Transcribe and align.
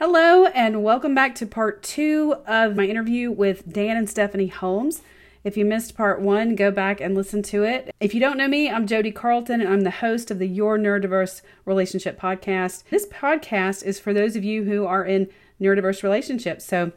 Hello, 0.00 0.46
and 0.46 0.84
welcome 0.84 1.12
back 1.12 1.34
to 1.34 1.44
part 1.44 1.82
two 1.82 2.36
of 2.46 2.76
my 2.76 2.84
interview 2.84 3.32
with 3.32 3.72
Dan 3.72 3.96
and 3.96 4.08
Stephanie 4.08 4.46
Holmes. 4.46 5.02
If 5.42 5.56
you 5.56 5.64
missed 5.64 5.96
part 5.96 6.20
one, 6.20 6.54
go 6.54 6.70
back 6.70 7.00
and 7.00 7.16
listen 7.16 7.42
to 7.42 7.64
it. 7.64 7.92
If 7.98 8.14
you 8.14 8.20
don't 8.20 8.36
know 8.36 8.46
me, 8.46 8.70
I'm 8.70 8.86
Jodi 8.86 9.10
Carlton, 9.10 9.60
and 9.60 9.68
I'm 9.68 9.80
the 9.80 9.90
host 9.90 10.30
of 10.30 10.38
the 10.38 10.46
Your 10.46 10.78
Neurodiverse 10.78 11.42
Relationship 11.64 12.16
podcast. 12.16 12.84
This 12.90 13.06
podcast 13.06 13.82
is 13.82 13.98
for 13.98 14.14
those 14.14 14.36
of 14.36 14.44
you 14.44 14.62
who 14.62 14.86
are 14.86 15.04
in 15.04 15.30
neurodiverse 15.60 16.04
relationships. 16.04 16.64
So 16.64 16.92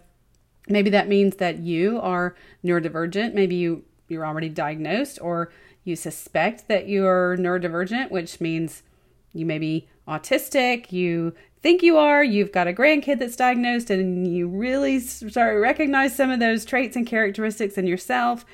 maybe 0.70 0.92
that 0.92 1.10
means 1.10 1.38
that 1.38 1.58
you 1.58 2.00
are 2.02 2.36
neurodivergent. 2.64 3.34
Maybe 3.34 3.56
you 3.56 3.84
you're 4.10 4.28
already 4.28 4.50
diagnosed, 4.50 5.18
or 5.24 5.52
you 5.84 5.96
suspect 5.96 6.68
that 6.68 6.88
you're 6.88 7.36
neurodivergent, 7.36 8.12
which 8.12 8.40
means 8.40 8.84
you 9.34 9.48
may 9.48 9.58
be 9.58 9.88
autistic, 10.08 10.92
you 10.92 11.34
think 11.62 11.84
you 11.84 11.98
are, 11.98 12.24
you've 12.24 12.52
got 12.52 12.68
a 12.68 12.74
grandkid 12.74 13.20
that's 13.20 13.36
diagnosed, 13.36 13.90
and 13.90 14.28
you 14.28 14.48
really 14.48 15.00
start 15.00 15.56
to 15.56 15.60
recognize 15.60 16.16
some 16.16 16.32
of 16.32 16.40
those 16.40 16.66
traits 16.66 16.96
and 16.96 17.06
characteristics 17.06 17.78
in 17.78 17.88
yourself. 17.88 18.46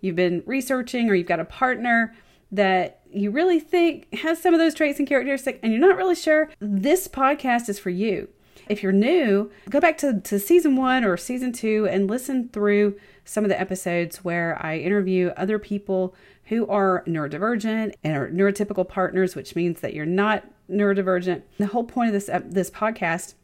You've 0.00 0.16
been 0.16 0.42
researching, 0.46 1.08
or 1.08 1.14
you've 1.14 1.26
got 1.26 1.40
a 1.40 1.44
partner 1.44 2.14
that 2.52 3.00
you 3.12 3.30
really 3.30 3.60
think 3.60 4.12
has 4.14 4.40
some 4.40 4.54
of 4.54 4.60
those 4.60 4.74
traits 4.74 4.98
and 4.98 5.08
characteristics, 5.08 5.58
and 5.62 5.72
you're 5.72 5.80
not 5.80 5.96
really 5.96 6.14
sure. 6.14 6.50
This 6.60 7.08
podcast 7.08 7.68
is 7.68 7.78
for 7.78 7.90
you. 7.90 8.28
If 8.68 8.84
you're 8.84 8.92
new, 8.92 9.50
go 9.68 9.80
back 9.80 9.98
to, 9.98 10.20
to 10.20 10.38
season 10.38 10.76
one 10.76 11.04
or 11.04 11.16
season 11.16 11.52
two 11.52 11.88
and 11.90 12.08
listen 12.08 12.48
through 12.50 12.96
some 13.24 13.44
of 13.44 13.48
the 13.48 13.60
episodes 13.60 14.24
where 14.24 14.64
I 14.64 14.78
interview 14.78 15.32
other 15.36 15.58
people 15.58 16.14
who 16.44 16.66
are 16.68 17.04
neurodivergent 17.06 17.94
and 18.04 18.16
are 18.16 18.28
neurotypical 18.28 18.88
partners, 18.88 19.34
which 19.34 19.56
means 19.56 19.80
that 19.80 19.94
you're 19.94 20.06
not 20.06 20.44
neurodivergent. 20.70 21.42
The 21.58 21.66
whole 21.66 21.84
point 21.84 22.08
of 22.08 22.12
this 22.14 22.30
this 22.44 22.70
podcast 22.70 23.34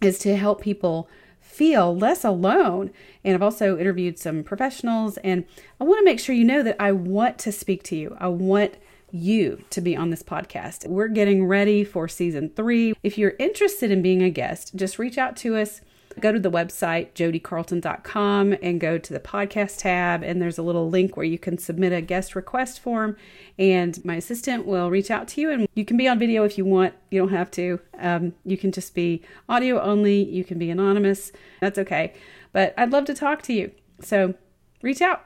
is 0.00 0.18
to 0.20 0.36
help 0.36 0.60
people 0.60 1.08
feel 1.40 1.96
less 1.96 2.24
alone. 2.24 2.90
And 3.24 3.34
I've 3.34 3.42
also 3.42 3.78
interviewed 3.78 4.18
some 4.18 4.42
professionals, 4.42 5.16
and 5.18 5.44
I 5.80 5.84
want 5.84 6.00
to 6.00 6.04
make 6.04 6.20
sure 6.20 6.34
you 6.34 6.44
know 6.44 6.62
that 6.62 6.76
I 6.78 6.92
want 6.92 7.38
to 7.40 7.52
speak 7.52 7.82
to 7.84 7.96
you. 7.96 8.16
I 8.18 8.28
want 8.28 8.74
you 9.10 9.64
to 9.70 9.80
be 9.80 9.96
on 9.96 10.10
this 10.10 10.22
podcast. 10.22 10.86
We're 10.86 11.08
getting 11.08 11.46
ready 11.46 11.84
for 11.84 12.08
season 12.08 12.50
three. 12.50 12.94
If 13.02 13.16
you're 13.16 13.34
interested 13.38 13.90
in 13.90 14.02
being 14.02 14.22
a 14.22 14.30
guest, 14.30 14.74
just 14.74 14.98
reach 14.98 15.16
out 15.16 15.36
to 15.38 15.56
us 15.56 15.80
go 16.20 16.32
to 16.32 16.38
the 16.38 16.50
website 16.50 17.12
jodicarlton.com 17.14 18.56
and 18.62 18.80
go 18.80 18.98
to 18.98 19.12
the 19.12 19.20
podcast 19.20 19.78
tab 19.78 20.22
and 20.22 20.40
there's 20.40 20.58
a 20.58 20.62
little 20.62 20.88
link 20.88 21.16
where 21.16 21.26
you 21.26 21.38
can 21.38 21.58
submit 21.58 21.92
a 21.92 22.00
guest 22.00 22.34
request 22.34 22.80
form 22.80 23.16
and 23.58 24.04
my 24.04 24.16
assistant 24.16 24.66
will 24.66 24.90
reach 24.90 25.10
out 25.10 25.28
to 25.28 25.40
you 25.40 25.50
and 25.50 25.68
you 25.74 25.84
can 25.84 25.96
be 25.96 26.08
on 26.08 26.18
video 26.18 26.44
if 26.44 26.56
you 26.56 26.64
want. 26.64 26.94
You 27.10 27.20
don't 27.20 27.32
have 27.32 27.50
to. 27.52 27.80
Um, 27.98 28.34
you 28.44 28.56
can 28.56 28.72
just 28.72 28.94
be 28.94 29.22
audio 29.48 29.80
only. 29.80 30.22
You 30.22 30.44
can 30.44 30.58
be 30.58 30.70
anonymous. 30.70 31.32
That's 31.60 31.78
okay. 31.78 32.14
But 32.52 32.74
i'd 32.78 32.92
love 32.92 33.04
to 33.06 33.14
talk 33.14 33.42
to 33.42 33.52
you. 33.52 33.70
So 34.00 34.34
reach 34.82 35.02
out. 35.02 35.24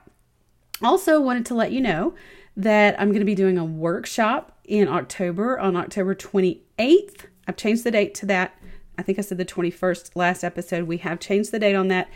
Also 0.83 1.21
wanted 1.21 1.47
to 1.47 1.55
let 1.55 1.73
you 1.73 1.81
know 1.81 2.15
that 2.57 3.01
i'm 3.01 3.09
going 3.09 3.21
to 3.21 3.25
be 3.25 3.35
doing 3.35 3.57
a 3.57 3.65
workshop 3.65 4.59
in 4.65 4.89
october 4.89 5.59
on 5.59 5.77
october 5.77 6.15
28th 6.15 7.27
i've 7.47 7.57
changed 7.57 7.85
the 7.85 7.91
date 7.91 8.15
to 8.15 8.27
that 8.27 8.55
I 9.01 9.03
think 9.03 9.19
I 9.19 9.23
said 9.23 9.39
the 9.39 9.47
21st 9.47 10.11
last 10.15 10.45
episode. 10.45 10.85
We 10.85 10.99
have 10.99 11.21
changed 11.21 11.53
the 11.53 11.59
date 11.59 11.75
on 11.75 11.89
that. 11.89 12.11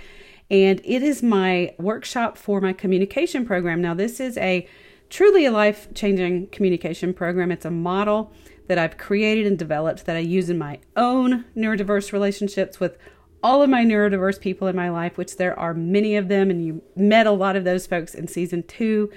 And 0.50 0.82
it 0.84 1.02
is 1.02 1.22
my 1.22 1.74
workshop 1.78 2.36
for 2.36 2.60
my 2.60 2.74
communication 2.74 3.46
program. 3.46 3.80
Now, 3.80 3.94
this 3.94 4.20
is 4.20 4.36
a 4.36 4.68
truly 5.08 5.46
a 5.46 5.50
life 5.50 5.88
changing 5.94 6.48
communication 6.48 7.14
program. 7.14 7.50
It's 7.50 7.64
a 7.64 7.70
model 7.70 8.34
that 8.68 8.76
I've 8.76 8.98
created 8.98 9.46
and 9.46 9.58
developed 9.58 10.04
that 10.04 10.14
I 10.14 10.18
use 10.18 10.50
in 10.50 10.58
my 10.58 10.78
own 10.94 11.46
neurodiverse 11.56 12.12
relationships 12.12 12.78
with 12.78 12.98
all 13.42 13.62
of 13.62 13.70
my 13.70 13.82
neurodiverse 13.82 14.38
people 14.38 14.68
in 14.68 14.76
my 14.76 14.90
life, 14.90 15.16
which 15.16 15.38
there 15.38 15.58
are 15.58 15.72
many 15.72 16.16
of 16.16 16.28
them, 16.28 16.50
and 16.50 16.62
you 16.62 16.82
met 16.94 17.26
a 17.26 17.30
lot 17.30 17.56
of 17.56 17.64
those 17.64 17.86
folks 17.86 18.14
in 18.14 18.28
season 18.28 18.62
two. 18.62 19.10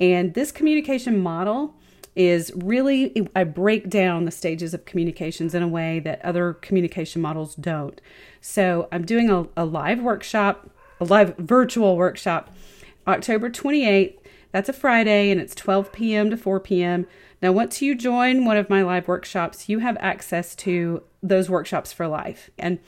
And 0.00 0.32
this 0.32 0.50
communication 0.50 1.18
model 1.22 1.74
is 2.14 2.52
really 2.54 3.28
I 3.34 3.44
break 3.44 3.88
down 3.88 4.24
the 4.24 4.30
stages 4.30 4.74
of 4.74 4.84
communications 4.84 5.54
in 5.54 5.62
a 5.62 5.68
way 5.68 5.98
that 6.00 6.22
other 6.24 6.54
communication 6.54 7.22
models 7.22 7.54
don't. 7.54 8.00
So 8.40 8.88
I'm 8.92 9.04
doing 9.04 9.30
a, 9.30 9.46
a 9.56 9.64
live 9.64 10.00
workshop, 10.00 10.68
a 11.00 11.04
live 11.04 11.36
virtual 11.38 11.96
workshop, 11.96 12.54
October 13.06 13.50
28th. 13.50 14.18
That's 14.50 14.68
a 14.68 14.74
Friday 14.74 15.30
and 15.30 15.40
it's 15.40 15.54
12 15.54 15.92
p.m. 15.92 16.30
to 16.30 16.36
4 16.36 16.60
p.m. 16.60 17.06
Now, 17.40 17.50
once 17.52 17.82
you 17.82 17.94
join 17.94 18.44
one 18.44 18.56
of 18.56 18.70
my 18.70 18.82
live 18.82 19.08
workshops, 19.08 19.68
you 19.68 19.80
have 19.80 19.96
access 19.98 20.54
to 20.56 21.02
those 21.22 21.50
workshops 21.50 21.92
for 21.92 22.06
life. 22.06 22.50
And 22.58 22.78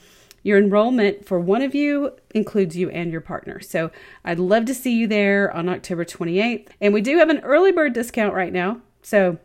your 0.43 0.59
enrollment 0.59 1.25
for 1.25 1.39
one 1.39 1.63
of 1.63 1.73
you 1.73 2.11
includes 2.35 2.77
you 2.77 2.89
and 2.91 3.11
your 3.11 3.19
partner. 3.19 3.59
So 3.59 3.89
I'd 4.23 4.39
love 4.39 4.65
to 4.65 4.75
see 4.75 4.95
you 4.95 5.07
there 5.07 5.51
on 5.51 5.67
October 5.67 6.05
28th. 6.05 6.67
And 6.79 6.93
we 6.93 7.01
do 7.01 7.17
have 7.17 7.29
an 7.29 7.39
early 7.39 7.71
bird 7.71 7.93
discount 7.93 8.35
right 8.35 8.53
now. 8.53 8.81
So 9.05 9.37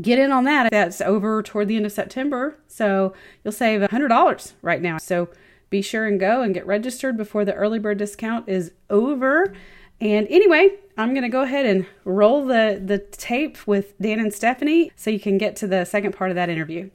get 0.00 0.18
in 0.18 0.32
on 0.32 0.42
that. 0.44 0.72
That's 0.72 1.00
over 1.00 1.44
toward 1.44 1.68
the 1.68 1.76
end 1.76 1.86
of 1.86 1.92
September. 1.92 2.58
So 2.66 3.14
you'll 3.44 3.52
save 3.52 3.80
$100 3.82 4.52
right 4.62 4.82
now. 4.82 4.98
So 4.98 5.28
be 5.70 5.80
sure 5.80 6.06
and 6.06 6.18
go 6.18 6.42
and 6.42 6.52
get 6.52 6.66
registered 6.66 7.16
before 7.16 7.44
the 7.44 7.54
early 7.54 7.78
bird 7.78 7.98
discount 7.98 8.48
is 8.48 8.72
over. 8.90 9.54
And 10.00 10.26
anyway, 10.28 10.70
I'm 10.96 11.14
going 11.14 11.22
to 11.22 11.28
go 11.28 11.42
ahead 11.42 11.66
and 11.66 11.86
roll 12.04 12.44
the, 12.44 12.82
the 12.84 12.98
tape 12.98 13.64
with 13.64 13.96
Dan 14.00 14.18
and 14.18 14.34
Stephanie 14.34 14.90
so 14.96 15.10
you 15.10 15.20
can 15.20 15.38
get 15.38 15.54
to 15.56 15.68
the 15.68 15.84
second 15.84 16.16
part 16.16 16.30
of 16.30 16.34
that 16.34 16.48
interview. 16.48 16.90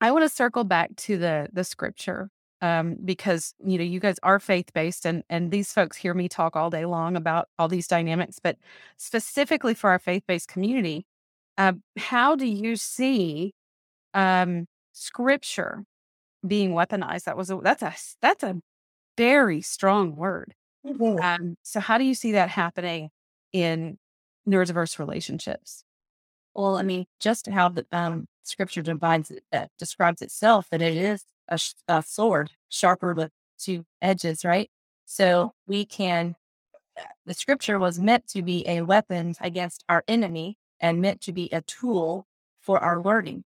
I 0.00 0.12
want 0.12 0.22
to 0.22 0.28
circle 0.28 0.62
back 0.62 0.94
to 0.96 1.16
the 1.16 1.48
the 1.52 1.64
scripture 1.64 2.30
um, 2.62 2.96
because 3.04 3.54
you 3.64 3.78
know 3.78 3.84
you 3.84 4.00
guys 4.00 4.16
are 4.22 4.40
faith 4.40 4.72
based 4.72 5.04
and 5.04 5.22
and 5.28 5.50
these 5.50 5.72
folks 5.72 5.96
hear 5.96 6.14
me 6.14 6.28
talk 6.28 6.56
all 6.56 6.70
day 6.70 6.86
long 6.86 7.16
about 7.16 7.48
all 7.58 7.68
these 7.68 7.86
dynamics 7.86 8.38
but 8.42 8.56
specifically 8.96 9.74
for 9.74 9.90
our 9.90 9.98
faith 9.98 10.22
based 10.26 10.48
community 10.48 11.06
uh, 11.58 11.72
how 11.96 12.36
do 12.36 12.46
you 12.46 12.76
see 12.76 13.54
um, 14.14 14.66
scripture 14.92 15.84
being 16.46 16.72
weaponized? 16.72 17.24
That 17.24 17.36
was 17.36 17.50
a 17.50 17.58
that's 17.62 17.82
a 17.82 17.94
that's 18.20 18.42
a 18.42 18.60
very 19.16 19.60
strong 19.60 20.16
word. 20.16 20.54
Mm-hmm. 20.86 21.20
um, 21.20 21.56
so 21.62 21.80
how 21.80 21.98
do 21.98 22.04
you 22.04 22.14
see 22.14 22.32
that 22.32 22.48
happening 22.48 23.10
in 23.52 23.98
neurodiverse 24.48 24.98
relationships? 24.98 25.82
Well 26.54 26.76
i 26.76 26.82
mean 26.82 27.06
just 27.20 27.48
how 27.48 27.68
the 27.68 27.86
um, 27.92 28.26
scripture 28.42 28.82
divides, 28.82 29.32
uh, 29.52 29.66
describes 29.78 30.22
itself 30.22 30.68
that 30.70 30.80
it 30.80 30.96
is 30.96 31.24
a, 31.48 31.58
a 31.88 32.02
sword 32.02 32.50
sharper 32.68 33.14
with 33.14 33.30
two 33.58 33.84
edges, 34.02 34.44
right? 34.44 34.70
So 35.04 35.52
we 35.66 35.84
can, 35.84 36.36
uh, 36.98 37.04
the 37.24 37.34
scripture 37.34 37.78
was 37.78 37.98
meant 37.98 38.26
to 38.28 38.42
be 38.42 38.66
a 38.68 38.82
weapon 38.82 39.34
against 39.40 39.84
our 39.88 40.04
enemy 40.08 40.58
and 40.80 41.00
meant 41.00 41.20
to 41.22 41.32
be 41.32 41.48
a 41.52 41.62
tool 41.62 42.26
for 42.60 42.78
our 42.78 43.00
learning. 43.00 43.44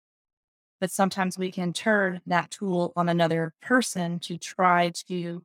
But 0.80 0.90
sometimes 0.90 1.38
we 1.38 1.50
can 1.50 1.72
turn 1.72 2.20
that 2.26 2.50
tool 2.50 2.92
on 2.94 3.08
another 3.08 3.54
person 3.62 4.18
to 4.20 4.36
try 4.36 4.92
to, 5.08 5.42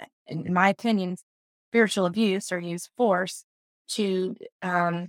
uh, 0.00 0.04
in 0.26 0.52
my 0.52 0.68
opinion, 0.68 1.16
spiritual 1.70 2.06
abuse 2.06 2.52
or 2.52 2.58
use 2.58 2.90
force 2.96 3.44
to 3.88 4.36
um, 4.62 5.08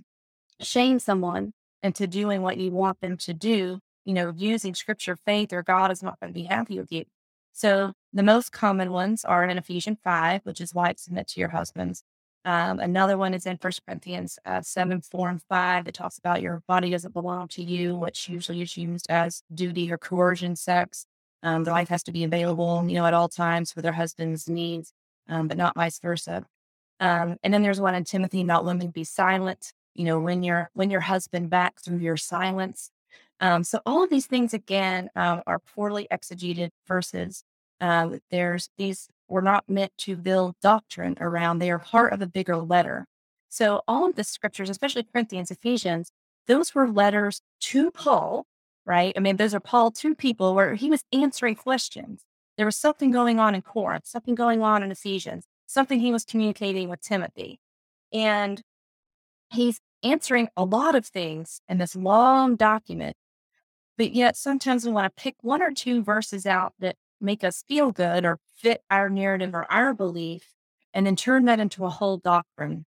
shame 0.60 0.98
someone 0.98 1.52
into 1.82 2.06
doing 2.06 2.42
what 2.42 2.56
you 2.56 2.70
want 2.70 3.00
them 3.00 3.16
to 3.18 3.34
do 3.34 3.78
you 4.06 4.14
know, 4.14 4.32
using 4.34 4.74
scripture, 4.74 5.16
faith, 5.16 5.52
or 5.52 5.62
God 5.62 5.90
is 5.90 6.02
not 6.02 6.18
going 6.18 6.32
to 6.32 6.38
be 6.38 6.46
happy 6.46 6.78
with 6.78 6.90
you. 6.90 7.04
So 7.52 7.92
the 8.12 8.22
most 8.22 8.52
common 8.52 8.92
ones 8.92 9.24
are 9.24 9.44
in 9.44 9.58
Ephesians 9.58 9.98
5, 10.02 10.42
which 10.44 10.60
is 10.60 10.72
why 10.72 10.94
submit 10.96 11.28
to 11.28 11.40
your 11.40 11.50
husbands. 11.50 12.02
Um, 12.44 12.78
another 12.78 13.18
one 13.18 13.34
is 13.34 13.44
in 13.44 13.58
First 13.58 13.84
Corinthians 13.84 14.38
uh, 14.46 14.62
7, 14.62 15.00
4, 15.00 15.28
and 15.28 15.42
5 15.42 15.84
that 15.84 15.94
talks 15.94 16.16
about 16.16 16.40
your 16.40 16.62
body 16.68 16.90
doesn't 16.90 17.12
belong 17.12 17.48
to 17.48 17.62
you, 17.62 17.96
which 17.96 18.28
usually 18.28 18.62
is 18.62 18.76
used 18.76 19.06
as 19.10 19.42
duty 19.52 19.90
or 19.90 19.98
coercion 19.98 20.54
sex. 20.54 21.06
Um, 21.42 21.64
the 21.64 21.72
wife 21.72 21.88
has 21.88 22.04
to 22.04 22.12
be 22.12 22.22
available, 22.22 22.84
you 22.86 22.94
know, 22.94 23.06
at 23.06 23.14
all 23.14 23.28
times 23.28 23.72
for 23.72 23.82
their 23.82 23.92
husband's 23.92 24.48
needs, 24.48 24.92
um, 25.28 25.48
but 25.48 25.56
not 25.56 25.74
vice 25.74 25.98
versa. 25.98 26.44
Um, 27.00 27.36
and 27.42 27.52
then 27.52 27.62
there's 27.62 27.80
one 27.80 27.94
in 27.94 28.04
Timothy, 28.04 28.44
not 28.44 28.64
women 28.64 28.90
be 28.90 29.04
silent. 29.04 29.72
You 29.94 30.04
know, 30.04 30.20
when 30.20 30.42
your 30.42 30.70
when 30.74 30.90
your 30.90 31.00
husband 31.00 31.50
back 31.50 31.80
through 31.80 31.98
your 31.98 32.16
silence, 32.16 32.90
um, 33.40 33.64
so 33.64 33.80
all 33.84 34.02
of 34.02 34.10
these 34.10 34.26
things 34.26 34.54
again 34.54 35.10
um, 35.14 35.42
are 35.46 35.58
poorly 35.58 36.06
exegeted 36.10 36.70
verses. 36.86 37.42
Um, 37.80 38.20
there's 38.30 38.70
these 38.78 39.08
were 39.28 39.42
not 39.42 39.68
meant 39.68 39.92
to 39.98 40.16
build 40.16 40.54
doctrine 40.62 41.16
around. 41.20 41.58
They 41.58 41.70
are 41.70 41.78
part 41.78 42.12
of 42.12 42.22
a 42.22 42.26
bigger 42.26 42.56
letter. 42.56 43.06
So 43.48 43.82
all 43.86 44.08
of 44.08 44.16
the 44.16 44.24
scriptures, 44.24 44.70
especially 44.70 45.02
Corinthians, 45.02 45.50
Ephesians, 45.50 46.10
those 46.46 46.74
were 46.74 46.88
letters 46.88 47.40
to 47.60 47.90
Paul, 47.90 48.46
right? 48.84 49.12
I 49.16 49.20
mean, 49.20 49.36
those 49.36 49.54
are 49.54 49.60
Paul 49.60 49.90
to 49.92 50.14
people 50.14 50.54
where 50.54 50.74
he 50.74 50.90
was 50.90 51.02
answering 51.12 51.56
questions. 51.56 52.22
There 52.56 52.66
was 52.66 52.76
something 52.76 53.10
going 53.10 53.38
on 53.38 53.54
in 53.54 53.62
Corinth, 53.62 54.06
something 54.06 54.34
going 54.34 54.62
on 54.62 54.82
in 54.82 54.90
Ephesians, 54.90 55.44
something 55.66 56.00
he 56.00 56.12
was 56.12 56.24
communicating 56.24 56.88
with 56.88 57.02
Timothy. 57.02 57.58
And 58.12 58.62
he's 59.52 59.80
answering 60.02 60.48
a 60.56 60.64
lot 60.64 60.94
of 60.94 61.06
things 61.06 61.60
in 61.68 61.78
this 61.78 61.96
long 61.96 62.56
document 62.56 63.16
But 63.98 64.14
yet 64.14 64.36
sometimes 64.36 64.84
we 64.84 64.92
want 64.92 65.04
to 65.14 65.22
pick 65.22 65.36
one 65.40 65.62
or 65.62 65.72
two 65.72 66.02
verses 66.02 66.46
out 66.46 66.74
that 66.80 66.96
make 67.20 67.42
us 67.42 67.64
feel 67.66 67.92
good 67.92 68.24
or 68.24 68.38
fit 68.56 68.82
our 68.90 69.08
narrative 69.08 69.54
or 69.54 69.70
our 69.70 69.94
belief, 69.94 70.54
and 70.92 71.06
then 71.06 71.16
turn 71.16 71.44
that 71.46 71.60
into 71.60 71.84
a 71.84 71.90
whole 71.90 72.18
doctrine 72.18 72.84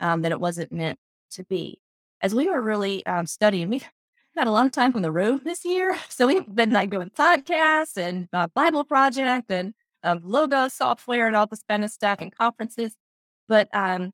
um, 0.00 0.22
that 0.22 0.32
it 0.32 0.40
wasn't 0.40 0.72
meant 0.72 0.98
to 1.32 1.44
be. 1.44 1.80
As 2.20 2.34
we 2.34 2.48
were 2.48 2.60
really 2.60 3.04
um, 3.06 3.26
studying, 3.26 3.68
we've 3.68 3.88
had 4.36 4.46
a 4.46 4.52
long 4.52 4.70
time 4.70 4.94
on 4.94 5.02
the 5.02 5.12
road 5.12 5.44
this 5.44 5.64
year. 5.64 5.96
So 6.08 6.26
we've 6.26 6.52
been 6.52 6.70
like 6.70 6.90
doing 6.90 7.10
podcasts 7.10 7.96
and 7.96 8.28
uh, 8.32 8.48
Bible 8.54 8.84
project 8.84 9.50
and 9.50 9.74
um, 10.02 10.20
Logos 10.24 10.74
software 10.74 11.26
and 11.26 11.36
all 11.36 11.46
this 11.46 11.62
kind 11.68 11.84
of 11.84 11.90
stuff 11.90 12.18
and 12.20 12.34
conferences. 12.34 12.94
But 13.48 13.68
um, 13.72 14.12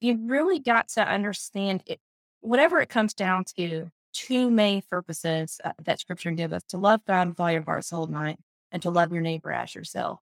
you 0.00 0.18
really 0.26 0.58
got 0.58 0.88
to 0.90 1.06
understand 1.06 1.82
it, 1.86 2.00
whatever 2.40 2.80
it 2.80 2.88
comes 2.88 3.14
down 3.14 3.44
to, 3.56 3.90
two 4.12 4.50
main 4.50 4.82
purposes 4.82 5.60
uh, 5.64 5.72
that 5.84 6.00
scripture 6.00 6.30
gives 6.30 6.52
us 6.52 6.62
to 6.68 6.78
love 6.78 7.00
God 7.06 7.28
with 7.28 7.40
all 7.40 7.50
your 7.50 7.62
heart, 7.62 7.84
soul, 7.84 8.04
and 8.04 8.12
mind, 8.12 8.38
and 8.72 8.82
to 8.82 8.90
love 8.90 9.12
your 9.12 9.22
neighbor 9.22 9.52
as 9.52 9.74
yourself. 9.74 10.20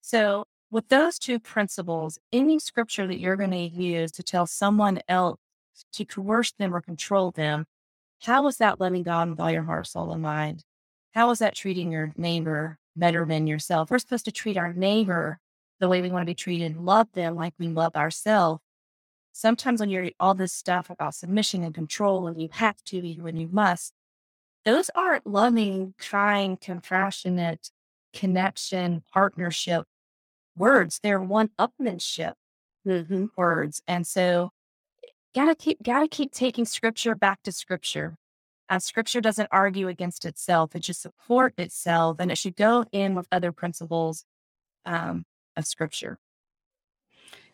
So, 0.00 0.46
with 0.70 0.88
those 0.88 1.18
two 1.18 1.38
principles, 1.38 2.18
any 2.32 2.58
scripture 2.58 3.06
that 3.06 3.20
you're 3.20 3.36
going 3.36 3.52
to 3.52 3.56
use 3.56 4.10
to 4.12 4.22
tell 4.22 4.46
someone 4.46 5.00
else 5.08 5.38
to 5.92 6.04
coerce 6.04 6.52
them 6.52 6.74
or 6.74 6.80
control 6.80 7.30
them, 7.30 7.66
how 8.22 8.46
is 8.48 8.56
that 8.58 8.80
loving 8.80 9.02
God 9.02 9.30
with 9.30 9.40
all 9.40 9.50
your 9.50 9.62
heart, 9.62 9.86
soul, 9.86 10.12
and 10.12 10.22
mind? 10.22 10.64
How 11.14 11.30
is 11.30 11.38
that 11.38 11.54
treating 11.54 11.92
your 11.92 12.12
neighbor 12.16 12.78
better 12.96 13.24
than 13.24 13.46
yourself? 13.46 13.90
We're 13.90 13.98
supposed 13.98 14.24
to 14.24 14.32
treat 14.32 14.56
our 14.56 14.72
neighbor 14.72 15.38
the 15.78 15.88
way 15.88 16.02
we 16.02 16.10
want 16.10 16.22
to 16.22 16.30
be 16.30 16.34
treated, 16.34 16.76
love 16.76 17.08
them 17.12 17.36
like 17.36 17.54
we 17.58 17.68
love 17.68 17.94
ourselves. 17.96 18.60
Sometimes 19.38 19.80
when 19.80 19.90
you're 19.90 20.08
all 20.18 20.32
this 20.32 20.54
stuff 20.54 20.88
about 20.88 21.14
submission 21.14 21.62
and 21.62 21.74
control, 21.74 22.26
and 22.26 22.40
you 22.40 22.48
have 22.52 22.82
to, 22.84 23.02
when 23.20 23.36
you 23.36 23.50
must, 23.52 23.92
those 24.64 24.88
aren't 24.94 25.26
loving, 25.26 25.92
kind, 25.98 26.58
compassionate 26.58 27.70
connection, 28.14 29.02
partnership 29.12 29.84
words. 30.56 31.00
They're 31.02 31.20
one 31.20 31.50
upmanship 31.58 32.32
mm-hmm. 32.88 33.26
words. 33.36 33.82
And 33.86 34.06
so 34.06 34.52
gotta 35.34 35.54
keep 35.54 35.82
gotta 35.82 36.08
keep 36.08 36.32
taking 36.32 36.64
scripture 36.64 37.14
back 37.14 37.42
to 37.42 37.52
scripture. 37.52 38.16
Uh, 38.70 38.78
scripture 38.78 39.20
doesn't 39.20 39.50
argue 39.52 39.86
against 39.86 40.24
itself; 40.24 40.74
it 40.74 40.80
just 40.80 41.02
supports 41.02 41.56
itself, 41.58 42.16
and 42.20 42.32
it 42.32 42.38
should 42.38 42.56
go 42.56 42.86
in 42.90 43.14
with 43.14 43.28
other 43.30 43.52
principles 43.52 44.24
um, 44.86 45.26
of 45.58 45.66
scripture. 45.66 46.18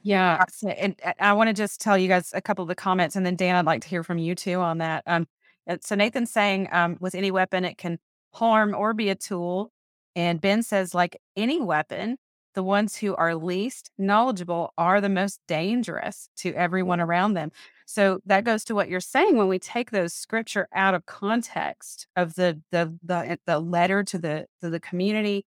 Yeah, 0.03 0.45
and 0.65 0.97
I 1.21 1.33
want 1.33 1.49
to 1.49 1.55
just 1.55 1.81
tell 1.81 1.97
you 1.97 2.09
guys 2.09 2.33
a 2.35 2.43
couple 2.43 2.63
of 2.63 2.69
the 2.69 2.75
comments, 2.75 3.15
and 3.15 3.25
then 3.25 3.37
Dan, 3.37 3.55
I'd 3.55 3.67
like 3.67 3.83
to 3.83 3.89
hear 3.89 4.03
from 4.03 4.19
you 4.19 4.35
too 4.35 4.61
on 4.61 4.79
that. 4.79 5.05
Um, 5.07 5.29
uh, 5.69 5.77
so 5.81 5.95
Nathan's 5.95 6.31
saying, 6.33 6.69
um, 6.73 6.97
with 7.01 7.15
any 7.15 7.31
weapon, 7.31 7.65
it 7.65 7.79
can 7.79 7.99
harm 8.35 8.75
or 8.75 8.95
be 8.95 9.11
a 9.11 9.15
tool, 9.15 9.71
and 10.17 10.41
Ben 10.41 10.63
says, 10.65 10.93
like 10.95 11.19
any 11.37 11.61
weapon, 11.61 12.17
the 12.55 12.65
ones 12.65 12.97
who 12.97 13.15
are 13.15 13.35
least 13.37 13.91
knowledgeable 13.97 14.73
are 14.77 15.01
the 15.01 15.09
most 15.09 15.41
dangerous 15.47 16.29
to 16.39 16.53
everyone 16.55 17.01
around 17.01 17.35
them. 17.35 17.53
So 17.87 18.21
that 18.27 18.45
goes 18.45 18.65
to 18.65 18.75
what 18.75 18.89
you're 18.89 19.01
saying 19.01 19.37
when 19.37 19.49
we 19.49 19.59
take 19.59 19.91
those 19.93 20.13
scripture 20.15 20.67
out 20.75 20.95
of 20.95 21.07
context 21.07 22.07
of 22.17 22.35
the 22.35 22.61
the 22.73 22.93
the, 23.05 23.39
the 23.47 23.61
letter 23.61 24.03
to 24.05 24.19
the 24.19 24.47
to 24.63 24.69
the 24.71 24.81
community, 24.81 25.45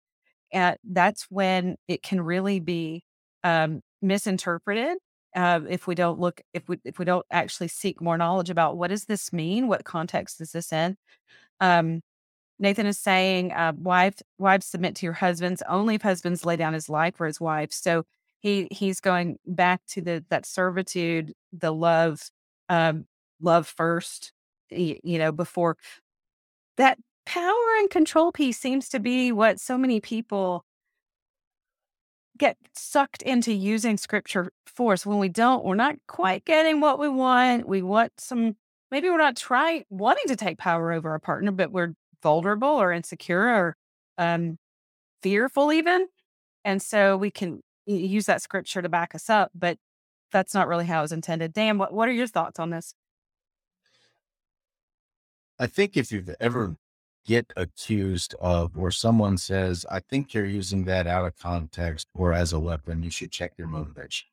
and 0.53 0.77
that's 0.85 1.25
when 1.31 1.77
it 1.89 2.03
can 2.03 2.21
really 2.21 2.61
be 2.61 3.03
um, 3.45 3.81
misinterpreted. 4.05 4.99
Uh, 5.35 5.61
if 5.69 5.89
we 5.89 5.97
don't 5.97 6.21
look, 6.21 6.41
if 6.53 6.69
we 6.69 6.79
if 6.85 6.99
we 6.99 7.05
don't 7.05 7.27
actually 7.31 7.69
seek 7.69 8.01
more 8.01 8.17
knowledge 8.17 8.51
about 8.51 8.77
what 8.77 8.89
does 8.91 9.07
this 9.07 9.33
mean, 9.33 9.67
what 9.67 9.85
context 9.85 10.41
is 10.41 10.53
this 10.53 10.73
in, 10.73 10.97
um, 11.61 12.03
Nathan 12.59 12.87
is 12.87 12.99
saying, 12.99 13.53
uh, 13.53 13.73
wife, 13.77 14.23
wives 14.39 14.67
submit 14.67 14.95
to 14.97 15.07
your 15.07 15.13
husbands 15.15 15.63
only 15.69 15.97
if 15.97 16.03
husbands 16.03 16.45
lay 16.45 16.57
down 16.57 16.73
his 16.73 16.89
life 16.89 17.17
for 17.17 17.27
his 17.27 17.41
wife. 17.41 17.73
So 17.73 18.05
he 18.41 18.69
he's 18.71 19.01
going 19.01 19.39
back 19.47 19.81
to 19.89 20.01
the 20.03 20.25
that 20.31 20.47
servitude, 20.47 21.33
the 21.53 21.73
love, 21.73 22.21
um, 22.69 23.07
love 23.41 23.67
first, 23.67 24.33
you, 24.71 24.99
you 25.03 25.19
know, 25.19 25.33
before 25.33 25.77
that 26.77 26.99
power 27.27 27.77
and 27.79 27.91
control 27.91 28.33
piece 28.33 28.59
seems 28.59 28.89
to 28.91 29.01
be 29.01 29.33
what 29.33 29.61
so 29.61 29.79
many 29.79 30.01
people 30.01 30.65
get 32.39 32.57
sucked 32.75 33.23
into 33.23 33.53
using 33.53 33.97
scripture 33.97 34.53
for. 34.67 34.97
So 34.97 35.11
when 35.11 35.19
we 35.19 35.29
don't, 35.29 35.65
we're 35.65 35.75
not 35.75 35.97
quite 36.09 36.45
getting 36.45 36.81
what 36.81 36.99
we 36.99 37.09
want. 37.09 37.69
We 37.69 37.83
want 37.83 38.13
some, 38.19 38.57
maybe 38.91 39.09
we're 39.09 39.19
not 39.19 39.37
trying, 39.37 39.85
wanting 39.91 40.25
to 40.29 40.37
take 40.37 40.59
power 40.59 40.93
over 40.93 41.11
our 41.11 41.19
partner, 41.19 41.53
but 41.53 41.71
we're 41.71 41.95
vulnerable 42.23 42.69
or 42.69 42.93
insecure 42.93 43.49
or 43.49 43.77
um, 44.19 44.59
fearful, 45.23 45.73
even. 45.73 46.09
And 46.65 46.83
so 46.83 47.17
we 47.17 47.31
can 47.31 47.63
use 47.87 48.27
that 48.27 48.43
scripture 48.43 48.83
to 48.83 48.89
back 48.89 49.15
us 49.15 49.29
up, 49.29 49.53
but 49.55 49.79
that's 50.33 50.55
not 50.55 50.67
really 50.67 50.87
how 50.87 51.01
it 51.01 51.03
was 51.03 51.13
intended. 51.13 51.53
Dan, 51.53 51.79
what, 51.79 51.93
what 51.93 52.09
are 52.09 52.13
your 52.13 52.27
thoughts 52.27 52.59
on 52.59 52.71
this? 52.71 52.95
I 55.59 55.67
think 55.69 55.97
if 55.97 56.11
you've 56.11 56.35
ever 56.41 56.77
get 57.25 57.53
accused 57.57 58.35
of, 58.41 58.77
or 58.77 58.91
someone 58.91 59.39
says, 59.39 59.87
I 59.91 60.01
think 60.01 60.35
you're 60.35 60.45
using 60.47 60.85
that 60.85 61.07
out 61.07 61.27
of 61.27 61.39
context 61.39 62.09
or 62.15 62.33
as 62.33 62.53
a 62.53 62.61
weapon, 62.61 63.03
you 63.03 63.11
should 63.11 63.31
check 63.31 63.53
your 63.57 63.69
motivation. 63.69 64.27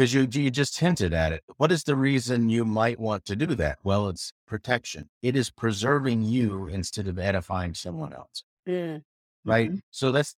because 0.00 0.14
you 0.14 0.26
you 0.32 0.50
just 0.50 0.78
hinted 0.78 1.12
at 1.12 1.30
it. 1.32 1.42
What 1.58 1.70
is 1.70 1.84
the 1.84 1.94
reason 1.94 2.48
you 2.48 2.64
might 2.64 2.98
want 2.98 3.26
to 3.26 3.36
do 3.36 3.54
that? 3.56 3.78
Well, 3.84 4.08
it's 4.08 4.32
protection. 4.46 5.10
It 5.20 5.36
is 5.36 5.50
preserving 5.50 6.22
you 6.22 6.68
instead 6.68 7.06
of 7.06 7.18
edifying 7.18 7.74
someone 7.74 8.14
else. 8.14 8.42
Mm. 8.66 9.02
Right. 9.44 9.68
Mm-hmm. 9.68 9.78
So 9.90 10.10
that's 10.10 10.34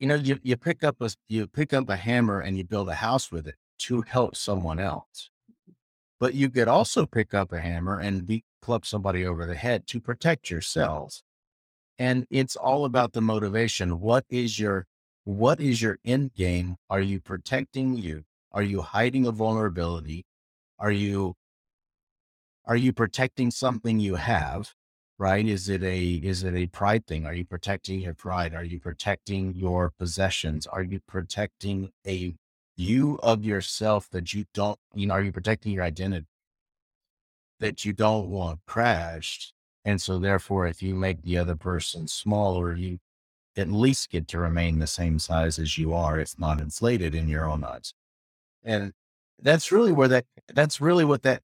you 0.00 0.08
know 0.08 0.16
you 0.16 0.40
you 0.42 0.56
pick 0.56 0.82
up 0.82 1.00
a 1.00 1.10
you 1.28 1.46
pick 1.46 1.72
up 1.72 1.88
a 1.88 1.94
hammer 1.94 2.40
and 2.40 2.58
you 2.58 2.64
build 2.64 2.88
a 2.88 2.94
house 2.94 3.30
with 3.30 3.46
it 3.46 3.54
to 3.78 4.02
help 4.02 4.34
someone 4.34 4.80
else. 4.80 5.30
But 6.18 6.34
you 6.34 6.48
could 6.50 6.68
also 6.68 7.06
pick 7.06 7.34
up 7.34 7.52
a 7.52 7.60
hammer 7.60 8.00
and 8.00 8.26
beat 8.26 8.44
club 8.62 8.86
somebody 8.86 9.24
over 9.24 9.46
the 9.46 9.54
head 9.54 9.86
to 9.88 10.00
protect 10.00 10.50
yourselves. 10.50 11.22
And 11.98 12.26
it's 12.30 12.56
all 12.56 12.80
mm-hmm. 12.80 12.86
about 12.86 13.12
the 13.12 13.20
motivation. 13.20 14.00
What 14.00 14.24
is 14.28 14.58
your 14.58 14.86
what 15.24 15.60
is 15.60 15.82
your 15.82 15.98
end 16.04 16.34
game? 16.34 16.76
Are 16.88 17.00
you 17.00 17.20
protecting 17.20 17.96
you? 17.96 18.24
Are 18.52 18.62
you 18.62 18.82
hiding 18.82 19.26
a 19.26 19.32
vulnerability? 19.32 20.24
Are 20.78 20.90
you 20.90 21.34
are 22.64 22.76
you 22.76 22.92
protecting 22.92 23.50
something 23.50 24.00
you 24.00 24.16
have? 24.16 24.72
Right? 25.18 25.46
Is 25.46 25.68
it 25.68 25.82
a 25.82 26.14
is 26.14 26.42
it 26.42 26.54
a 26.54 26.66
pride 26.66 27.06
thing? 27.06 27.26
Are 27.26 27.34
you 27.34 27.44
protecting 27.44 28.00
your 28.00 28.14
pride? 28.14 28.54
Are 28.54 28.64
you 28.64 28.80
protecting 28.80 29.54
your 29.54 29.92
possessions? 29.98 30.66
Are 30.66 30.82
you 30.82 31.00
protecting 31.06 31.90
a 32.06 32.34
view 32.76 33.18
of 33.22 33.44
yourself 33.44 34.08
that 34.10 34.34
you 34.34 34.44
don't, 34.52 34.78
you 34.94 35.06
know, 35.06 35.14
are 35.14 35.22
you 35.22 35.32
protecting 35.32 35.72
your 35.72 35.84
identity 35.84 36.26
that 37.60 37.84
you 37.84 37.92
don't 37.92 38.28
want 38.28 38.60
crashed? 38.66 39.52
And 39.84 40.00
so 40.00 40.18
therefore, 40.18 40.66
if 40.66 40.82
you 40.82 40.94
make 40.94 41.22
the 41.22 41.38
other 41.38 41.56
person 41.56 42.08
smaller, 42.08 42.74
you 42.74 42.98
at 43.56 43.70
least 43.70 44.10
get 44.10 44.28
to 44.28 44.38
remain 44.38 44.78
the 44.78 44.86
same 44.86 45.18
size 45.18 45.58
as 45.58 45.78
you 45.78 45.94
are, 45.94 46.18
if 46.20 46.38
not 46.38 46.60
inflated 46.60 47.14
in 47.14 47.28
your 47.28 47.48
own 47.48 47.64
eyes. 47.64 47.94
And 48.62 48.92
that's 49.40 49.72
really 49.72 49.92
where 49.92 50.08
that, 50.08 50.26
that's 50.52 50.80
really 50.80 51.04
what 51.04 51.22
that, 51.22 51.42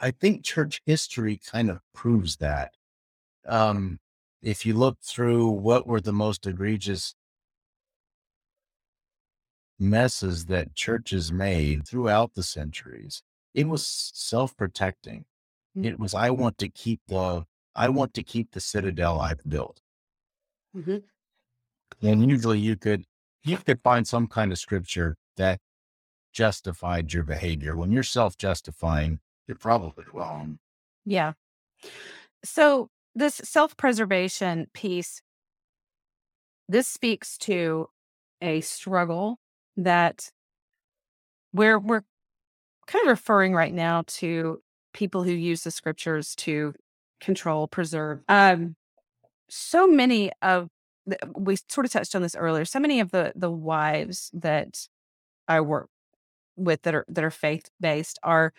I 0.00 0.10
think 0.10 0.44
church 0.44 0.80
history 0.86 1.40
kind 1.44 1.70
of 1.70 1.80
proves 1.94 2.36
that. 2.36 2.72
Um, 3.46 3.98
if 4.42 4.64
you 4.64 4.74
look 4.74 4.98
through 5.02 5.48
what 5.48 5.86
were 5.86 6.00
the 6.00 6.12
most 6.12 6.46
egregious 6.46 7.14
messes 9.78 10.46
that 10.46 10.74
churches 10.74 11.32
made 11.32 11.86
throughout 11.86 12.34
the 12.34 12.42
centuries, 12.42 13.22
it 13.54 13.68
was 13.68 13.86
self 14.14 14.56
protecting. 14.56 15.24
Mm-hmm. 15.76 15.88
It 15.88 16.00
was, 16.00 16.14
I 16.14 16.30
want 16.30 16.58
to 16.58 16.68
keep 16.68 17.00
the, 17.08 17.44
I 17.74 17.88
want 17.88 18.14
to 18.14 18.22
keep 18.22 18.52
the 18.52 18.60
citadel 18.60 19.20
I've 19.20 19.42
built. 19.48 19.80
Mm-hmm. 20.76 20.98
And 22.06 22.30
usually 22.30 22.58
you 22.58 22.76
could, 22.76 23.04
you 23.44 23.56
could 23.56 23.80
find 23.82 24.06
some 24.06 24.26
kind 24.26 24.52
of 24.52 24.58
scripture 24.58 25.16
that 25.36 25.60
justified 26.32 27.12
your 27.12 27.24
behavior. 27.24 27.76
When 27.76 27.90
you're 27.90 28.02
self 28.02 28.36
justifying, 28.36 29.20
you're 29.46 29.56
probably 29.56 30.04
wrong. 30.12 30.58
Yeah. 31.04 31.32
So, 32.44 32.90
this 33.14 33.40
self 33.42 33.76
preservation 33.76 34.66
piece, 34.74 35.22
this 36.68 36.86
speaks 36.86 37.38
to 37.38 37.88
a 38.40 38.60
struggle 38.60 39.38
that 39.78 40.30
we're, 41.52 41.78
we're 41.78 42.02
kind 42.86 43.02
of 43.04 43.08
referring 43.08 43.54
right 43.54 43.72
now 43.72 44.04
to 44.06 44.60
people 44.92 45.22
who 45.22 45.32
use 45.32 45.62
the 45.62 45.70
scriptures 45.70 46.34
to 46.36 46.74
control, 47.20 47.66
preserve. 47.68 48.20
Um, 48.28 48.76
so 49.48 49.86
many 49.86 50.30
of 50.42 50.68
we 51.36 51.56
sort 51.68 51.86
of 51.86 51.92
touched 51.92 52.14
on 52.14 52.22
this 52.22 52.36
earlier. 52.36 52.64
So 52.64 52.78
many 52.78 53.00
of 53.00 53.10
the 53.10 53.32
the 53.34 53.50
wives 53.50 54.30
that 54.34 54.88
I 55.46 55.60
work 55.60 55.88
with 56.56 56.82
that 56.82 56.94
are 56.94 57.04
that 57.08 57.24
are 57.24 57.30
faith 57.30 57.70
based 57.80 58.18
are 58.22 58.52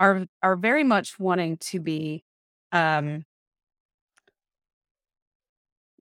are 0.00 0.26
are 0.42 0.56
very 0.56 0.84
much 0.84 1.18
wanting 1.18 1.58
to 1.58 1.80
be 1.80 2.24
um 2.72 3.24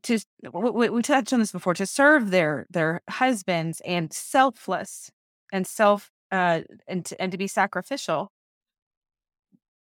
to 0.04 0.20
we, 0.54 0.90
we 0.90 1.02
touched 1.02 1.34
on 1.34 1.40
this 1.40 1.52
before 1.52 1.74
to 1.76 1.86
serve 1.86 2.32
their 2.32 2.66
their 2.70 3.02
husbands 3.10 3.82
and 3.86 4.12
selfless 4.12 5.12
and 5.52 5.66
self 5.68 6.12
uh 6.32 6.62
and 6.88 7.06
to, 7.06 7.22
and 7.22 7.32
to 7.32 7.38
be 7.38 7.48
sacrificial. 7.48 8.32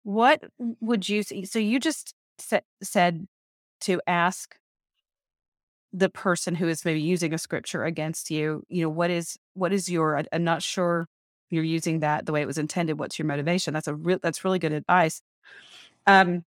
What 0.02 0.44
would 0.58 1.08
you 1.08 1.22
say 1.22 1.44
so 1.44 1.58
you 1.58 1.80
just 1.80 2.14
sa- 2.38 2.60
said 2.82 3.26
to 3.82 4.00
ask 4.06 4.56
the 5.92 6.08
person 6.08 6.54
who 6.54 6.68
is 6.68 6.84
maybe 6.84 7.00
using 7.00 7.32
a 7.32 7.38
scripture 7.38 7.84
against 7.84 8.30
you 8.30 8.62
you 8.68 8.82
know 8.82 8.88
what 8.88 9.10
is 9.10 9.38
what 9.54 9.72
is 9.72 9.88
your 9.88 10.18
I, 10.18 10.25
i'm 10.32 10.44
not 10.44 10.62
sure 10.62 11.06
you're 11.50 11.64
using 11.64 12.00
that 12.00 12.26
the 12.26 12.32
way 12.32 12.42
it 12.42 12.46
was 12.46 12.58
intended 12.58 12.98
what's 12.98 13.18
your 13.18 13.26
motivation? 13.26 13.75
That's 13.75 13.88
a 13.88 13.94
real 13.94 14.18
that's 14.22 14.44
really 14.44 14.58
good 14.58 14.72
advice. 14.72 15.22
Um 16.06 16.44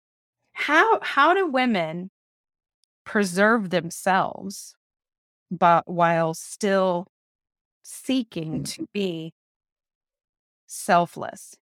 how 0.52 1.00
how 1.02 1.34
do 1.34 1.46
women 1.46 2.10
preserve 3.04 3.70
themselves 3.70 4.74
but 5.50 5.88
while 5.88 6.34
still 6.34 7.06
seeking 7.82 8.62
Mm. 8.62 8.74
to 8.76 8.86
be 8.92 9.32
selfless 10.66 11.56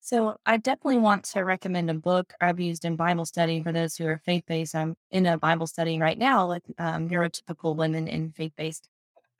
So 0.00 0.36
I 0.46 0.56
definitely 0.56 0.98
want 0.98 1.24
to 1.26 1.42
recommend 1.44 1.90
a 1.90 1.94
book 1.94 2.32
I've 2.40 2.58
used 2.60 2.84
in 2.84 2.96
Bible 2.96 3.26
study 3.26 3.62
for 3.62 3.72
those 3.72 3.96
who 3.96 4.06
are 4.06 4.18
faith 4.24 4.44
based. 4.46 4.74
I'm 4.74 4.96
in 5.10 5.26
a 5.26 5.38
Bible 5.38 5.66
study 5.66 5.98
right 6.00 6.18
now 6.18 6.48
with 6.48 6.62
um, 6.78 7.08
neurotypical 7.08 7.76
women 7.76 8.08
in 8.08 8.32
faith 8.32 8.52
based 8.56 8.88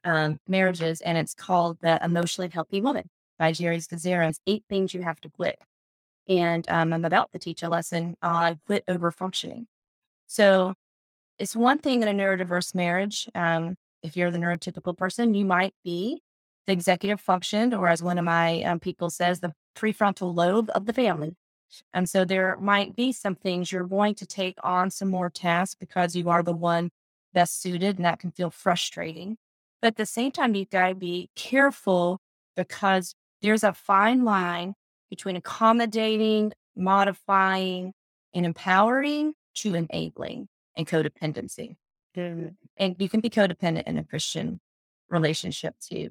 um, 0.05 0.39
marriages, 0.47 1.01
and 1.01 1.17
it's 1.17 1.33
called 1.35 1.79
The 1.81 2.03
Emotionally 2.03 2.49
Healthy 2.49 2.81
Woman 2.81 3.09
by 3.39 3.51
Geri 3.53 3.79
Scazzero. 3.79 4.29
It's 4.29 4.39
eight 4.47 4.63
things 4.69 4.93
you 4.93 5.03
have 5.03 5.21
to 5.21 5.29
quit. 5.29 5.59
And 6.29 6.69
um, 6.69 6.93
I'm 6.93 7.05
about 7.05 7.31
to 7.33 7.39
teach 7.39 7.63
a 7.63 7.69
lesson 7.69 8.17
on 8.23 8.59
quit 8.67 8.83
over 8.87 9.11
functioning. 9.11 9.67
So 10.31 10.75
it's 11.39 11.57
one 11.57 11.79
thing 11.79 12.01
in 12.01 12.07
a 12.07 12.13
neurodiverse 12.13 12.73
marriage. 12.73 13.27
Um, 13.35 13.75
if 14.01 14.15
you're 14.15 14.31
the 14.31 14.37
neurotypical 14.37 14.97
person, 14.97 15.33
you 15.33 15.43
might 15.43 15.73
be 15.83 16.21
the 16.67 16.71
executive 16.71 17.19
function, 17.19 17.73
or 17.73 17.89
as 17.89 18.01
one 18.01 18.17
of 18.17 18.23
my 18.23 18.63
um, 18.63 18.79
people 18.79 19.09
says, 19.09 19.41
the 19.41 19.51
prefrontal 19.75 20.33
lobe 20.33 20.71
of 20.73 20.85
the 20.85 20.93
family. 20.93 21.35
And 21.93 22.09
so 22.09 22.23
there 22.23 22.55
might 22.61 22.95
be 22.95 23.11
some 23.11 23.35
things 23.35 23.73
you're 23.73 23.83
going 23.83 24.15
to 24.15 24.25
take 24.25 24.55
on 24.63 24.89
some 24.89 25.09
more 25.09 25.29
tasks 25.29 25.75
because 25.77 26.15
you 26.15 26.29
are 26.29 26.43
the 26.43 26.53
one 26.53 26.91
best 27.33 27.61
suited, 27.61 27.97
and 27.97 28.05
that 28.05 28.19
can 28.19 28.31
feel 28.31 28.51
frustrating. 28.51 29.35
But 29.81 29.87
at 29.89 29.95
the 29.97 30.05
same 30.05 30.31
time, 30.31 30.55
you've 30.55 30.69
got 30.69 30.87
to 30.87 30.95
be 30.95 31.29
careful 31.35 32.19
because 32.55 33.15
there's 33.41 33.65
a 33.65 33.73
fine 33.73 34.23
line 34.23 34.75
between 35.09 35.35
accommodating, 35.35 36.53
modifying, 36.77 37.91
and 38.33 38.45
empowering 38.45 39.33
to 39.55 39.75
enabling 39.75 40.47
and 40.75 40.87
codependency. 40.87 41.75
And 42.77 42.95
you 42.99 43.09
can 43.09 43.21
be 43.21 43.29
codependent 43.29 43.83
in 43.83 43.97
a 43.97 44.03
Christian 44.03 44.59
relationship 45.09 45.75
too. 45.79 46.09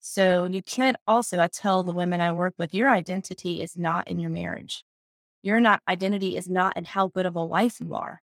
So 0.00 0.44
you 0.46 0.62
can't 0.62 0.96
also, 1.06 1.40
I 1.40 1.48
tell 1.48 1.82
the 1.82 1.92
women 1.92 2.20
I 2.20 2.32
work 2.32 2.54
with, 2.58 2.74
your 2.74 2.88
identity 2.88 3.62
is 3.62 3.76
not 3.76 4.08
in 4.08 4.18
your 4.20 4.30
marriage. 4.30 4.84
Your 5.42 5.60
not 5.60 5.80
identity 5.88 6.36
is 6.36 6.48
not 6.48 6.76
in 6.76 6.84
how 6.84 7.08
good 7.08 7.26
of 7.26 7.36
a 7.36 7.44
wife 7.44 7.80
you 7.80 7.94
are. 7.94 8.20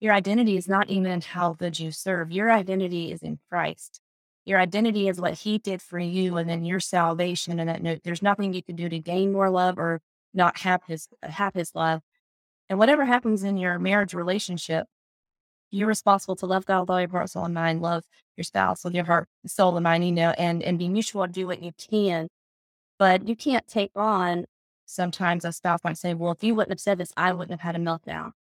Your 0.00 0.14
identity 0.14 0.56
is 0.56 0.68
not 0.68 0.88
even 0.88 1.12
in 1.12 1.20
how 1.20 1.52
good 1.52 1.78
you 1.78 1.92
serve. 1.92 2.32
Your 2.32 2.50
identity 2.50 3.12
is 3.12 3.22
in 3.22 3.38
Christ. 3.50 4.00
Your 4.46 4.58
identity 4.58 5.08
is 5.08 5.20
what 5.20 5.34
he 5.34 5.58
did 5.58 5.82
for 5.82 5.98
you 5.98 6.38
and 6.38 6.48
then 6.48 6.64
your 6.64 6.80
salvation. 6.80 7.60
And 7.60 7.68
that 7.68 7.82
no, 7.82 7.96
there's 8.02 8.22
nothing 8.22 8.54
you 8.54 8.62
can 8.62 8.76
do 8.76 8.88
to 8.88 8.98
gain 8.98 9.32
more 9.32 9.50
love 9.50 9.78
or 9.78 10.00
not 10.32 10.58
have 10.60 10.80
his 10.86 11.08
have 11.22 11.54
his 11.54 11.74
love. 11.74 12.00
And 12.70 12.78
whatever 12.78 13.04
happens 13.04 13.42
in 13.42 13.58
your 13.58 13.78
marriage 13.78 14.14
relationship, 14.14 14.86
you're 15.72 15.88
responsible 15.88 16.36
to 16.36 16.46
love 16.46 16.64
God 16.64 16.80
with 16.80 16.90
all 16.90 17.00
your 17.00 17.10
heart, 17.10 17.28
soul, 17.30 17.44
and 17.44 17.52
mind, 17.52 17.82
love 17.82 18.04
your 18.36 18.44
spouse 18.44 18.84
with 18.84 18.94
your 18.94 19.04
heart, 19.04 19.28
soul, 19.46 19.76
and 19.76 19.84
mind, 19.84 20.06
you 20.06 20.12
know, 20.12 20.30
and 20.38 20.62
and 20.62 20.78
be 20.78 20.88
mutual 20.88 21.24
and 21.24 21.34
do 21.34 21.46
what 21.46 21.62
you 21.62 21.72
can. 21.76 22.28
But 22.98 23.28
you 23.28 23.36
can't 23.36 23.66
take 23.68 23.92
on 23.96 24.46
sometimes 24.86 25.44
a 25.44 25.52
spouse 25.52 25.80
might 25.84 25.98
say, 25.98 26.14
Well, 26.14 26.32
if 26.32 26.42
you 26.44 26.54
wouldn't 26.54 26.72
have 26.72 26.80
said 26.80 26.98
this, 26.98 27.12
I 27.16 27.32
wouldn't 27.32 27.60
have 27.60 27.60
had 27.60 27.76
a 27.76 27.84
meltdown. 27.84 28.32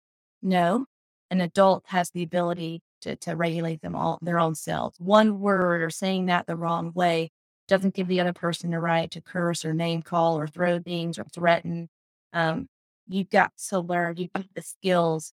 No, 0.42 0.86
an 1.30 1.40
adult 1.40 1.84
has 1.88 2.10
the 2.10 2.22
ability 2.22 2.82
to, 3.02 3.16
to 3.16 3.34
regulate 3.34 3.80
them 3.82 3.94
all 3.94 4.18
their 4.22 4.38
own 4.38 4.54
selves. 4.54 4.98
One 5.00 5.40
word 5.40 5.82
or 5.82 5.90
saying 5.90 6.26
that 6.26 6.46
the 6.46 6.56
wrong 6.56 6.92
way 6.94 7.30
doesn't 7.68 7.94
give 7.94 8.08
the 8.08 8.20
other 8.20 8.32
person 8.32 8.70
the 8.70 8.80
right 8.80 9.10
to 9.10 9.20
curse 9.20 9.64
or 9.64 9.74
name 9.74 10.02
call 10.02 10.38
or 10.38 10.46
throw 10.46 10.80
things 10.80 11.18
or 11.18 11.24
threaten. 11.24 11.88
Um, 12.32 12.68
you've 13.08 13.30
got 13.30 13.52
to 13.68 13.80
learn, 13.80 14.16
you've 14.16 14.32
got 14.32 14.44
the 14.54 14.62
skills 14.62 15.32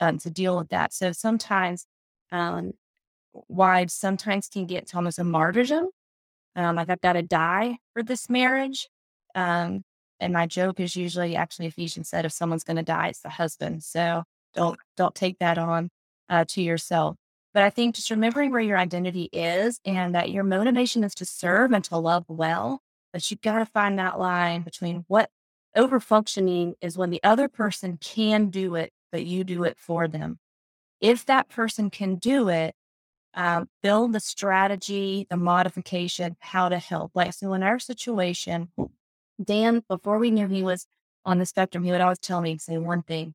um, 0.00 0.18
to 0.18 0.30
deal 0.30 0.56
with 0.56 0.68
that. 0.68 0.92
So 0.92 1.12
sometimes 1.12 1.86
um, 2.30 2.72
wives 3.48 3.94
sometimes 3.94 4.48
can 4.48 4.66
get 4.66 4.86
to 4.88 4.96
almost 4.96 5.18
a 5.18 5.24
martyrdom. 5.24 5.88
Um, 6.56 6.76
like 6.76 6.88
I've 6.88 7.00
got 7.00 7.14
to 7.14 7.22
die 7.22 7.78
for 7.92 8.02
this 8.02 8.30
marriage. 8.30 8.88
Um, 9.34 9.82
and 10.20 10.32
my 10.32 10.46
joke 10.46 10.78
is 10.78 10.94
usually 10.94 11.34
actually 11.34 11.66
Ephesians 11.66 12.08
said 12.08 12.24
if 12.24 12.32
someone's 12.32 12.64
going 12.64 12.76
to 12.76 12.82
die, 12.82 13.08
it's 13.08 13.20
the 13.20 13.28
husband. 13.30 13.82
So 13.82 14.22
don't 14.54 14.78
don't 14.96 15.14
take 15.14 15.38
that 15.40 15.58
on 15.58 15.90
uh, 16.28 16.44
to 16.50 16.62
yourself. 16.62 17.16
But 17.52 17.62
I 17.62 17.70
think 17.70 17.94
just 17.94 18.10
remembering 18.10 18.50
where 18.50 18.60
your 18.60 18.78
identity 18.78 19.28
is 19.32 19.80
and 19.84 20.14
that 20.14 20.30
your 20.30 20.44
motivation 20.44 21.04
is 21.04 21.14
to 21.16 21.24
serve 21.24 21.72
and 21.72 21.84
to 21.84 21.96
love 21.96 22.24
well. 22.28 22.80
But 23.12 23.30
you've 23.30 23.42
got 23.42 23.58
to 23.58 23.66
find 23.66 23.98
that 23.98 24.18
line 24.18 24.62
between 24.62 25.04
what 25.06 25.30
over 25.76 26.00
functioning 26.00 26.74
is 26.80 26.96
when 26.96 27.10
the 27.10 27.22
other 27.22 27.48
person 27.48 27.98
can 28.00 28.50
do 28.50 28.74
it, 28.74 28.92
but 29.10 29.26
you 29.26 29.44
do 29.44 29.64
it 29.64 29.78
for 29.78 30.08
them. 30.08 30.38
If 31.00 31.26
that 31.26 31.48
person 31.48 31.90
can 31.90 32.16
do 32.16 32.48
it, 32.48 32.74
um, 33.34 33.68
build 33.82 34.12
the 34.12 34.20
strategy, 34.20 35.26
the 35.28 35.36
modification, 35.36 36.36
how 36.40 36.68
to 36.68 36.78
help. 36.78 37.12
Like, 37.14 37.32
so 37.32 37.52
in 37.52 37.62
our 37.62 37.78
situation, 37.78 38.68
Dan, 39.42 39.82
before 39.88 40.18
we 40.18 40.30
knew 40.30 40.46
he 40.46 40.62
was 40.62 40.86
on 41.24 41.38
the 41.38 41.46
spectrum, 41.46 41.84
he 41.84 41.90
would 41.90 42.00
always 42.00 42.18
tell 42.18 42.40
me, 42.40 42.56
say 42.58 42.78
one 42.78 43.02
thing, 43.02 43.34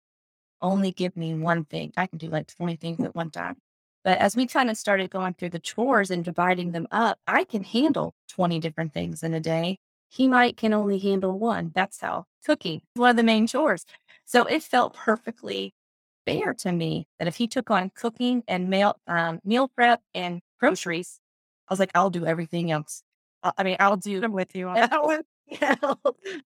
only 0.62 0.92
give 0.92 1.18
me 1.18 1.34
one 1.34 1.66
thing. 1.66 1.92
I 1.98 2.08
can 2.08 2.18
do 2.18 2.30
like 2.30 2.48
20 2.56 2.78
things 2.78 3.02
at 3.02 3.16
one 3.16 3.30
time. 3.30 3.58
But 4.04 4.18
as 4.20 4.36
we 4.36 4.48
kind 4.48 4.70
of 4.70 4.78
started 4.78 5.10
going 5.10 5.34
through 5.34 5.50
the 5.50 5.60
chores 5.60 6.10
and 6.10 6.24
dividing 6.24 6.72
them 6.72 6.88
up, 6.92 7.20
I 7.28 7.44
can 7.44 7.64
handle 7.64 8.14
20 8.30 8.60
different 8.60 8.94
things 8.94 9.24
in 9.24 9.34
a 9.34 9.40
day. 9.40 9.78
He 10.10 10.28
might 10.28 10.58
can 10.58 10.74
only 10.74 11.00
handle 11.00 11.38
one. 11.38 11.72
That's 11.74 12.02
how 12.02 12.26
cooking 12.46 12.82
is 12.96 13.00
one 13.00 13.12
of 13.12 13.16
the 13.18 13.24
main 13.24 13.48
chores. 13.48 13.86
So 14.26 14.44
it 14.46 14.64
felt 14.64 14.94
perfectly 14.96 15.74
fair 16.26 16.54
to 16.54 16.72
me 16.72 17.08
that 17.20 17.28
if 17.28 17.36
he 17.38 17.48
took 17.48 17.72
on 17.72 17.92
cooking 17.96 18.44
and 18.48 18.70
meal, 18.70 19.00
um, 19.08 19.40
meal 19.44 19.68
prep 19.68 20.02
and 20.14 20.42
groceries, 20.60 21.20
I 21.68 21.74
was 21.74 21.80
like, 21.80 21.92
I'll 21.96 22.10
do 22.10 22.26
everything 22.26 22.72
else. 22.72 23.04
I 23.44 23.64
mean, 23.64 23.78
I'll 23.80 23.98
do 23.98 24.22
i'm 24.24 24.34
with 24.34 24.56
you 24.56 24.68
on 24.68 24.76
that 24.76 25.04
one. 25.04 25.22
Yeah. 25.50 25.76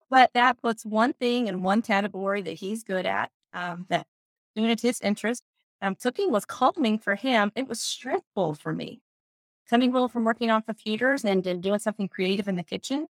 but 0.09 0.29
that 0.35 0.61
puts 0.61 0.85
one 0.85 1.11
thing 1.11 1.47
in 1.47 1.63
one 1.63 1.81
category 1.81 2.41
that 2.43 2.53
he's 2.53 2.81
good 2.83 3.05
at, 3.05 3.29
um, 3.51 3.85
that 3.89 4.07
to 4.55 4.75
his 4.81 5.01
interest. 5.01 5.43
Um, 5.81 5.95
cooking 5.95 6.31
was 6.31 6.45
calming 6.45 6.99
for 6.99 7.15
him. 7.15 7.51
It 7.55 7.67
was 7.67 7.81
stressful 7.81 8.53
for 8.53 8.71
me. 8.71 9.01
Coming 9.69 9.91
home 9.91 10.07
from 10.07 10.23
working 10.23 10.49
on 10.49 10.61
computers 10.61 11.25
and, 11.25 11.45
and 11.45 11.61
doing 11.61 11.79
something 11.79 12.07
creative 12.07 12.47
in 12.47 12.55
the 12.55 12.63
kitchen, 12.63 13.07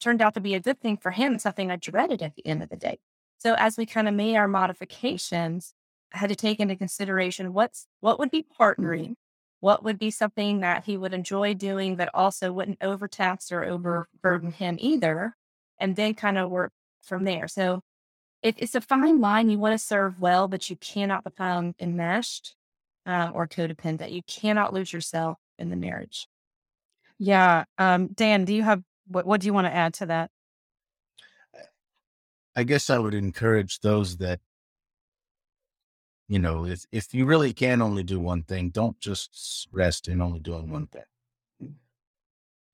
turned 0.00 0.22
out 0.22 0.34
to 0.34 0.40
be 0.40 0.54
a 0.54 0.60
good 0.60 0.80
thing 0.80 0.96
for 0.96 1.10
him, 1.12 1.38
something 1.38 1.70
I 1.70 1.76
dreaded 1.76 2.22
at 2.22 2.34
the 2.36 2.46
end 2.46 2.62
of 2.62 2.68
the 2.68 2.76
day. 2.76 2.98
So 3.38 3.54
as 3.54 3.76
we 3.76 3.86
kind 3.86 4.08
of 4.08 4.14
made 4.14 4.36
our 4.36 4.48
modifications, 4.48 5.74
I 6.12 6.18
had 6.18 6.30
to 6.30 6.36
take 6.36 6.60
into 6.60 6.76
consideration 6.76 7.52
what's 7.52 7.86
what 8.00 8.18
would 8.18 8.30
be 8.30 8.46
partnering, 8.60 9.14
what 9.60 9.82
would 9.84 9.98
be 9.98 10.10
something 10.10 10.60
that 10.60 10.84
he 10.84 10.96
would 10.96 11.14
enjoy 11.14 11.54
doing, 11.54 11.96
but 11.96 12.10
also 12.14 12.52
wouldn't 12.52 12.78
overtax 12.82 13.50
or 13.52 13.64
overburden 13.64 14.52
him 14.52 14.76
either, 14.80 15.34
and 15.78 15.96
then 15.96 16.14
kind 16.14 16.38
of 16.38 16.50
work 16.50 16.72
from 17.02 17.24
there. 17.24 17.48
So 17.48 17.80
it, 18.42 18.56
it's 18.58 18.74
a 18.74 18.80
fine 18.80 19.20
line. 19.20 19.50
You 19.50 19.58
want 19.58 19.72
to 19.74 19.84
serve 19.84 20.20
well, 20.20 20.48
but 20.48 20.70
you 20.70 20.76
cannot 20.76 21.24
become 21.24 21.74
enmeshed 21.80 22.54
uh, 23.06 23.30
or 23.34 23.46
codependent. 23.48 24.12
You 24.12 24.22
cannot 24.26 24.72
lose 24.74 24.92
yourself 24.92 25.38
in 25.58 25.70
the 25.70 25.76
marriage. 25.76 26.28
yeah 27.18 27.64
um 27.78 28.08
dan 28.08 28.44
do 28.44 28.54
you 28.54 28.62
have 28.62 28.82
what, 29.06 29.26
what 29.26 29.40
do 29.40 29.46
you 29.46 29.54
want 29.54 29.66
to 29.66 29.74
add 29.74 29.94
to 29.94 30.06
that 30.06 30.30
I 32.56 32.62
guess 32.62 32.88
I 32.88 32.98
would 32.98 33.14
encourage 33.14 33.80
those 33.80 34.18
that, 34.18 34.40
you 36.28 36.38
know, 36.38 36.64
if, 36.64 36.86
if 36.92 37.12
you 37.12 37.26
really 37.26 37.52
can 37.52 37.82
only 37.82 38.02
do 38.02 38.20
one 38.20 38.42
thing, 38.42 38.70
don't 38.70 38.98
just 39.00 39.68
rest 39.72 40.08
in 40.08 40.20
only 40.20 40.40
doing 40.40 40.70
one 40.70 40.86
thing. 40.86 41.02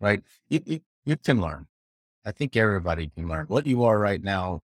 Right? 0.00 0.22
You, 0.48 0.60
you, 0.66 0.80
you 1.04 1.16
can 1.16 1.40
learn. 1.40 1.66
I 2.24 2.32
think 2.32 2.56
everybody 2.56 3.08
can 3.08 3.28
learn. 3.28 3.46
What 3.46 3.66
you 3.66 3.84
are 3.84 3.98
right 3.98 4.22
now 4.22 4.60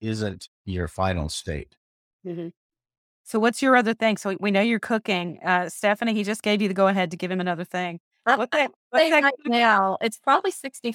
isn't 0.00 0.48
your 0.64 0.88
final 0.88 1.28
state. 1.28 1.76
so 3.26 3.38
what's 3.38 3.60
your 3.60 3.76
other 3.76 3.92
thing 3.92 4.16
so 4.16 4.36
we 4.40 4.50
know 4.50 4.60
you're 4.60 4.78
cooking 4.78 5.38
uh 5.44 5.68
stephanie 5.68 6.14
he 6.14 6.22
just 6.22 6.42
gave 6.42 6.62
you 6.62 6.68
the 6.68 6.74
go 6.74 6.86
ahead 6.88 7.10
to 7.10 7.16
give 7.16 7.30
him 7.30 7.40
another 7.40 7.64
thing 7.64 7.98
that, 8.26 8.38
what's 8.38 8.56
that 8.56 8.70
right 8.92 9.32
now, 9.46 9.98
it's 10.00 10.18
probably 10.18 10.50
60 10.50 10.94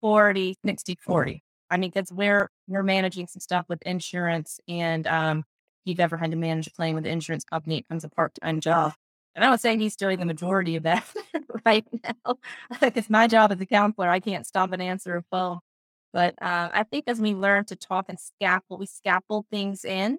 40, 0.00 0.56
60, 0.64 0.98
40. 1.00 1.42
I 1.70 1.76
mean, 1.76 1.90
because 1.90 2.12
we're 2.12 2.50
we're 2.66 2.82
managing 2.82 3.26
some 3.28 3.40
stuff 3.40 3.66
with 3.68 3.80
insurance, 3.82 4.58
and 4.66 5.06
um, 5.06 5.38
if 5.38 5.44
you've 5.84 6.00
ever 6.00 6.16
had 6.16 6.32
to 6.32 6.36
manage 6.36 6.66
a 6.66 6.70
claim 6.70 6.94
with 6.94 7.04
the 7.04 7.10
insurance 7.10 7.44
company, 7.44 7.78
it 7.78 7.88
becomes 7.88 8.04
a 8.04 8.08
part 8.08 8.32
time 8.42 8.60
job. 8.60 8.94
And 9.34 9.44
I 9.44 9.50
would 9.50 9.60
say 9.60 9.76
he's 9.76 9.94
doing 9.94 10.18
the 10.18 10.26
majority 10.26 10.74
of 10.76 10.82
that 10.82 11.06
right 11.64 11.86
now. 12.02 12.38
Because 12.80 13.08
my 13.08 13.28
job 13.28 13.52
as 13.52 13.60
a 13.60 13.66
counselor, 13.66 14.08
I 14.08 14.18
can't 14.18 14.46
stop 14.46 14.72
and 14.72 14.82
answer 14.82 15.16
a 15.16 15.22
phone. 15.30 15.60
But 16.12 16.34
uh, 16.42 16.70
I 16.72 16.82
think 16.82 17.04
as 17.06 17.20
we 17.20 17.34
learn 17.34 17.64
to 17.66 17.76
talk 17.76 18.06
and 18.08 18.18
scaffold, 18.18 18.80
we 18.80 18.86
scaffold 18.86 19.46
things 19.50 19.84
in. 19.84 20.18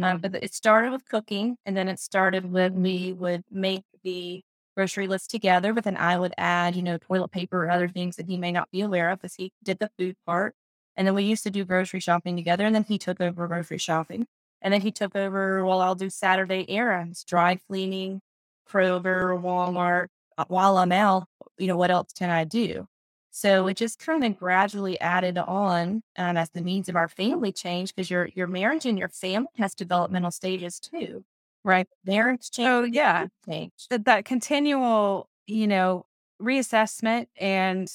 Um, 0.00 0.18
but 0.18 0.34
it 0.36 0.54
started 0.54 0.90
with 0.90 1.04
cooking, 1.06 1.56
and 1.66 1.76
then 1.76 1.88
it 1.88 1.98
started 1.98 2.50
when 2.50 2.80
we 2.82 3.12
would 3.12 3.44
make 3.50 3.82
the 4.02 4.42
grocery 4.76 5.06
list 5.06 5.30
together, 5.30 5.72
but 5.72 5.84
then 5.84 5.96
I 5.96 6.18
would 6.18 6.34
add, 6.38 6.76
you 6.76 6.82
know, 6.82 6.98
toilet 6.98 7.30
paper 7.30 7.64
or 7.64 7.70
other 7.70 7.88
things 7.88 8.16
that 8.16 8.26
he 8.26 8.36
may 8.36 8.52
not 8.52 8.70
be 8.70 8.80
aware 8.82 9.10
of 9.10 9.20
as 9.24 9.34
he 9.34 9.52
did 9.62 9.78
the 9.78 9.90
food 9.98 10.16
part. 10.26 10.54
And 10.96 11.06
then 11.06 11.14
we 11.14 11.24
used 11.24 11.44
to 11.44 11.50
do 11.50 11.64
grocery 11.64 12.00
shopping 12.00 12.36
together. 12.36 12.66
And 12.66 12.74
then 12.74 12.84
he 12.84 12.98
took 12.98 13.20
over 13.20 13.46
grocery 13.48 13.78
shopping. 13.78 14.26
And 14.60 14.72
then 14.72 14.80
he 14.80 14.92
took 14.92 15.16
over, 15.16 15.64
well, 15.64 15.80
I'll 15.80 15.94
do 15.94 16.10
Saturday 16.10 16.66
errands, 16.68 17.24
dry 17.24 17.56
cleaning, 17.68 18.20
Kroger, 18.68 19.40
Walmart. 19.40 20.08
Uh, 20.38 20.44
while 20.48 20.78
I'm 20.78 20.92
out, 20.92 21.26
you 21.58 21.66
know, 21.66 21.76
what 21.76 21.90
else 21.90 22.12
can 22.16 22.30
I 22.30 22.44
do? 22.44 22.86
So 23.30 23.66
it 23.66 23.76
just 23.78 23.98
kind 23.98 24.24
of 24.24 24.38
gradually 24.38 25.00
added 25.00 25.38
on 25.38 26.02
um, 26.18 26.36
as 26.36 26.50
the 26.50 26.60
needs 26.60 26.88
of 26.88 26.96
our 26.96 27.08
family 27.08 27.52
change 27.52 27.94
because 27.94 28.10
your 28.10 28.28
your 28.34 28.46
marriage 28.46 28.86
and 28.86 28.98
your 28.98 29.08
family 29.08 29.48
has 29.56 29.74
developmental 29.74 30.30
stages 30.30 30.78
too. 30.80 31.24
Right. 31.64 31.86
Change. 32.06 32.68
Oh, 32.68 32.82
yeah. 32.84 33.26
Change. 33.48 33.72
That, 33.90 34.04
that 34.06 34.24
continual, 34.24 35.28
you 35.46 35.66
know, 35.66 36.06
reassessment 36.40 37.26
and 37.40 37.88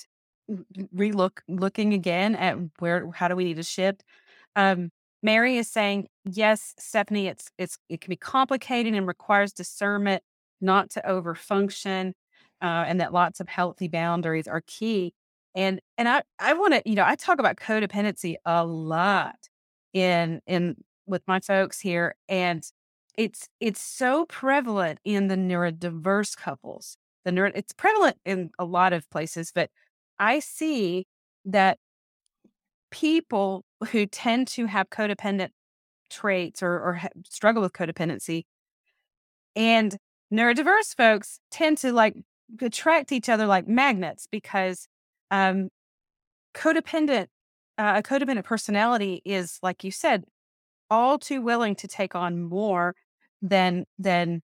relook 0.95 1.39
looking 1.50 1.93
again 1.93 2.36
at 2.36 2.57
where 2.79 3.09
how 3.12 3.27
do 3.27 3.36
we 3.36 3.43
need 3.43 3.57
to 3.57 3.63
shift. 3.63 4.03
Um, 4.55 4.91
Mary 5.24 5.57
is 5.57 5.69
saying, 5.69 6.07
yes, 6.25 6.74
Stephanie, 6.79 7.27
it's 7.27 7.50
it's 7.57 7.77
it 7.89 8.01
can 8.01 8.09
be 8.09 8.15
complicated 8.17 8.93
and 8.93 9.07
requires 9.07 9.51
discernment 9.53 10.24
not 10.62 10.89
to 10.91 11.01
overfunction, 11.07 12.13
uh, 12.62 12.86
and 12.88 13.01
that 13.01 13.13
lots 13.13 13.39
of 13.41 13.50
healthy 13.50 13.88
boundaries 13.89 14.47
are 14.47 14.62
key. 14.67 15.13
And 15.55 15.81
and 15.97 16.07
I 16.07 16.24
I 16.39 16.53
want 16.53 16.74
to 16.75 16.81
you 16.86 16.95
know 16.95 17.03
I 17.05 17.15
talk 17.15 17.39
about 17.39 17.57
codependency 17.57 18.36
a 18.45 18.65
lot 18.65 19.36
in 19.93 20.41
in 20.47 20.77
with 21.07 21.24
my 21.27 21.39
folks 21.41 21.79
here, 21.79 22.15
and 22.29 22.63
it's 23.17 23.50
it's 23.59 23.81
so 23.81 24.25
prevalent 24.27 25.00
in 25.03 25.27
the 25.27 25.36
neurodiverse 25.36 26.38
couples. 26.38 26.97
The 27.25 27.31
neuro 27.31 27.51
it's 27.55 27.74
prevalent 27.74 28.17
in 28.25 28.51
a 28.59 28.65
lot 28.65 28.93
of 28.93 29.09
places, 29.09 29.51
but 29.53 29.69
I 30.19 30.39
see 30.39 31.05
that 31.45 31.79
people 32.91 33.63
who 33.91 34.05
tend 34.05 34.47
to 34.47 34.65
have 34.65 34.89
codependent 34.89 35.50
traits 36.09 36.63
or, 36.63 36.71
or 36.71 37.01
struggle 37.29 37.62
with 37.62 37.74
codependency 37.74 38.43
and 39.55 39.97
neurodiverse 40.33 40.95
folks 40.95 41.39
tend 41.51 41.77
to 41.79 41.91
like 41.91 42.15
attract 42.62 43.12
each 43.12 43.27
other 43.27 43.45
like 43.45 43.67
magnets 43.67 44.27
because 44.31 44.88
um, 45.31 45.69
codependent 46.53 47.27
uh, 47.77 47.95
a 47.97 48.03
codependent 48.03 48.45
personality 48.45 49.21
is 49.25 49.59
like 49.62 49.83
you 49.83 49.91
said 49.91 50.24
all 50.89 51.19
too 51.19 51.41
willing 51.41 51.75
to 51.75 51.88
take 51.88 52.15
on 52.15 52.41
more 52.41 52.95
than 53.41 53.86
than 54.00 54.41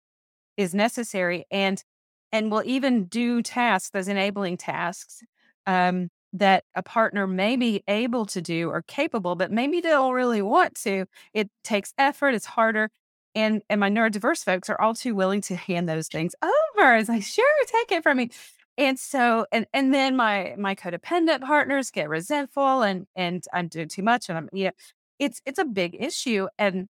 is 0.58 0.74
necessary 0.74 1.46
and 1.52 1.84
and 2.32 2.52
will 2.52 2.64
even 2.66 3.06
do 3.06 3.42
tasks 3.42 3.92
as 3.94 4.08
enabling 4.08 4.58
tasks 4.58 5.22
um, 5.68 6.10
that 6.34 6.64
a 6.76 6.84
partner 6.84 7.28
may 7.28 7.56
be 7.58 7.84
able 7.88 8.26
to 8.26 8.42
do 8.42 8.70
or 8.70 8.82
capable, 8.84 9.36
but 9.36 9.52
maybe 9.52 9.82
they 9.82 9.90
don't 9.90 10.14
really 10.14 10.42
want 10.42 10.76
to. 10.76 11.06
It 11.34 11.50
takes 11.64 11.94
effort, 11.98 12.30
it's 12.34 12.46
harder. 12.46 12.90
And 13.36 13.62
and 13.70 13.80
my 13.80 13.90
neurodiverse 13.90 14.44
folks 14.44 14.70
are 14.70 14.80
all 14.82 14.94
too 14.94 15.16
willing 15.16 15.42
to 15.42 15.56
hand 15.56 15.88
those 15.90 16.08
things 16.08 16.36
over. 16.44 16.96
It's 16.96 17.10
like, 17.10 17.24
sure, 17.24 17.46
take 17.66 17.92
it 17.92 18.04
from 18.04 18.18
me. 18.18 18.30
And 18.78 19.00
so 19.00 19.46
and 19.52 19.66
and 19.74 19.94
then 19.94 20.16
my 20.16 20.56
my 20.58 20.76
codependent 20.76 21.42
partners 21.42 21.92
get 21.92 22.10
resentful 22.10 22.82
and 22.84 23.08
and 23.16 23.44
I'm 23.54 23.68
doing 23.68 23.88
too 23.90 24.04
much 24.04 24.30
and 24.30 24.38
I'm 24.38 24.50
you 24.54 24.66
know, 24.66 24.72
it's 25.20 25.42
it's 25.46 25.60
a 25.60 25.66
big 25.66 25.96
issue. 26.00 26.48
And 26.58 26.88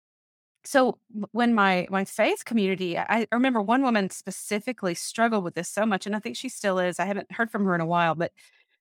so 0.65 0.99
when 1.33 1.55
my 1.55 1.87
my 1.91 2.05
faith 2.05 2.45
community, 2.45 2.99
I, 2.99 3.27
remember 3.33 3.63
one 3.63 3.83
woman 3.83 4.11
specifically 4.11 4.95
struggled 4.95 5.45
with 5.45 5.55
this 5.55 5.69
so 5.69 5.87
much, 5.87 6.07
and 6.07 6.15
I 6.15 6.19
think 6.19 6.37
she 6.37 6.49
still 6.49 6.79
is. 6.79 7.01
I 7.01 7.07
haven't 7.07 7.33
heard 7.33 7.51
from 7.51 7.65
her 7.65 7.75
in 7.75 7.81
a 7.81 7.87
while, 7.87 8.15
but 8.15 8.33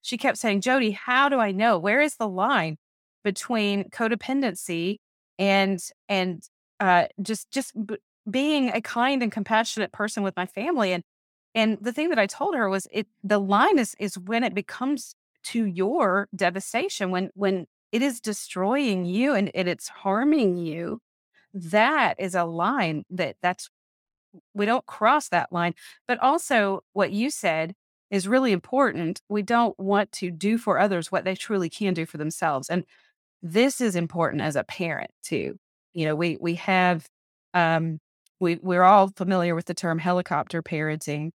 she 0.01 0.17
kept 0.17 0.37
saying, 0.37 0.61
Jodi, 0.61 0.91
how 0.91 1.29
do 1.29 1.39
I 1.39 1.51
know? 1.51 1.77
Where 1.77 2.01
is 2.01 2.15
the 2.17 2.27
line 2.27 2.77
between 3.23 3.89
codependency 3.91 4.97
and 5.37 5.79
and 6.09 6.43
uh, 6.79 7.05
just 7.21 7.51
just 7.51 7.73
b- 7.85 7.97
being 8.29 8.69
a 8.69 8.81
kind 8.81 9.23
and 9.23 9.31
compassionate 9.31 9.91
person 9.91 10.23
with 10.23 10.35
my 10.35 10.45
family? 10.45 10.93
And 10.93 11.03
and 11.55 11.77
the 11.81 11.93
thing 11.93 12.09
that 12.09 12.19
I 12.19 12.27
told 12.27 12.55
her 12.55 12.69
was 12.69 12.87
it 12.91 13.07
the 13.23 13.39
line 13.39 13.79
is 13.79 13.95
is 13.99 14.17
when 14.17 14.43
it 14.43 14.53
becomes 14.53 15.15
to 15.43 15.65
your 15.65 16.27
devastation, 16.35 17.11
when 17.11 17.29
when 17.35 17.67
it 17.91 18.01
is 18.01 18.19
destroying 18.19 19.05
you 19.05 19.33
and, 19.33 19.49
and 19.55 19.67
it's 19.67 19.87
harming 19.87 20.57
you, 20.57 20.99
that 21.53 22.15
is 22.19 22.35
a 22.35 22.45
line 22.45 23.03
that 23.09 23.35
that's 23.41 23.69
we 24.53 24.65
don't 24.65 24.85
cross 24.85 25.29
that 25.29 25.51
line. 25.51 25.73
But 26.07 26.19
also 26.21 26.83
what 26.93 27.11
you 27.11 27.29
said 27.31 27.73
is 28.11 28.27
really 28.27 28.51
important. 28.51 29.21
We 29.29 29.41
don't 29.43 29.77
want 29.79 30.11
to 30.13 30.31
do 30.31 30.57
for 30.57 30.79
others 30.79 31.11
what 31.11 31.25
they 31.25 31.35
truly 31.35 31.69
can 31.69 31.93
do 31.93 32.05
for 32.05 32.17
themselves. 32.17 32.69
And 32.69 32.85
this 33.41 33.81
is 33.81 33.95
important 33.95 34.41
as 34.41 34.55
a 34.55 34.63
parent 34.63 35.11
too. 35.23 35.57
You 35.93 36.05
know, 36.05 36.15
we 36.15 36.37
we 36.39 36.55
have 36.55 37.07
um 37.53 37.99
we 38.39 38.57
we're 38.61 38.83
all 38.83 39.09
familiar 39.15 39.55
with 39.55 39.65
the 39.65 39.73
term 39.73 39.99
helicopter 39.99 40.61
parenting, 40.63 41.31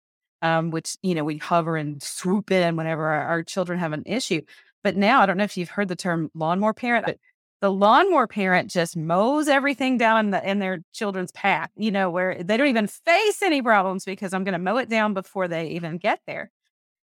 um, 0.42 0.70
which, 0.70 0.96
you 1.02 1.14
know, 1.14 1.24
we 1.24 1.38
hover 1.38 1.76
and 1.76 2.02
swoop 2.02 2.50
in 2.50 2.76
whenever 2.76 3.04
our, 3.06 3.22
our 3.26 3.42
children 3.42 3.78
have 3.78 3.92
an 3.92 4.02
issue. 4.06 4.42
But 4.82 4.96
now 4.96 5.20
I 5.20 5.26
don't 5.26 5.36
know 5.36 5.44
if 5.44 5.56
you've 5.56 5.70
heard 5.70 5.88
the 5.88 5.96
term 5.96 6.30
lawnmower 6.34 6.74
parent, 6.74 7.06
but 7.06 7.18
the 7.60 7.70
lawnmower 7.70 8.26
parent 8.26 8.70
just 8.70 8.96
mows 8.96 9.48
everything 9.48 9.98
down 9.98 10.26
in, 10.26 10.30
the, 10.30 10.50
in 10.50 10.58
their 10.60 10.80
children's 10.92 11.32
path, 11.32 11.70
you 11.76 11.90
know, 11.90 12.08
where 12.10 12.42
they 12.42 12.56
don't 12.56 12.68
even 12.68 12.86
face 12.86 13.42
any 13.42 13.60
problems 13.60 14.04
because 14.04 14.32
I'm 14.32 14.44
going 14.44 14.52
to 14.52 14.58
mow 14.58 14.78
it 14.78 14.88
down 14.88 15.12
before 15.12 15.46
they 15.46 15.68
even 15.68 15.98
get 15.98 16.20
there. 16.26 16.50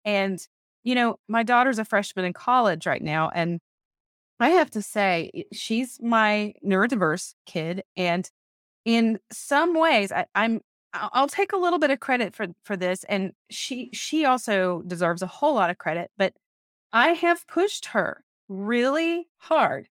And, 0.05 0.39
you 0.83 0.95
know, 0.95 1.19
my 1.27 1.43
daughter's 1.43 1.79
a 1.79 1.85
freshman 1.85 2.23
in 2.23 2.33
college 2.33 2.85
right 2.85 3.01
now. 3.01 3.29
And 3.29 3.59
I 4.39 4.49
have 4.49 4.71
to 4.71 4.81
say, 4.81 5.45
she's 5.51 5.99
my 6.01 6.53
neurodiverse 6.65 7.33
kid. 7.45 7.83
And 7.97 8.29
in 8.85 9.19
some 9.31 9.77
ways, 9.77 10.13
I, 10.13 10.25
I'm 10.33 10.61
I'll 10.93 11.27
take 11.27 11.51
a 11.51 11.57
little 11.57 11.79
bit 11.79 11.91
of 11.91 11.99
credit 11.99 12.33
for 12.33 12.47
for 12.63 12.77
this, 12.77 13.03
and 13.05 13.33
she 13.49 13.89
she 13.93 14.25
also 14.25 14.81
deserves 14.87 15.21
a 15.21 15.27
whole 15.27 15.53
lot 15.55 15.69
of 15.69 15.77
credit. 15.77 16.11
But 16.17 16.33
I 16.93 17.09
have 17.09 17.47
pushed 17.47 17.87
her 17.87 18.23
really 18.47 19.27
hard, 19.37 19.89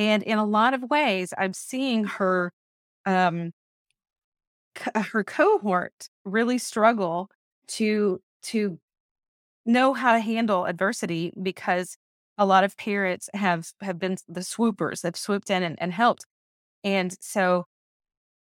and 0.00 0.22
in 0.22 0.38
a 0.38 0.46
lot 0.46 0.72
of 0.72 0.82
ways, 0.84 1.34
I'm 1.36 1.52
seeing 1.52 2.04
her 2.18 2.52
um 3.06 3.52
her 4.94 5.24
cohort 5.24 6.08
really 6.24 6.58
struggle 6.58 7.28
to 7.68 8.20
to 8.42 8.78
know 9.66 9.92
how 9.94 10.12
to 10.14 10.20
handle 10.20 10.64
adversity 10.64 11.32
because 11.42 11.96
a 12.38 12.46
lot 12.46 12.64
of 12.64 12.76
parents 12.78 13.28
have 13.34 13.72
have 13.82 13.98
been 13.98 14.16
the 14.28 14.42
swoopers 14.42 15.02
have 15.02 15.16
swooped 15.16 15.50
in 15.50 15.62
and, 15.62 15.76
and 15.80 15.92
helped. 15.92 16.24
And 16.82 17.14
so 17.20 17.66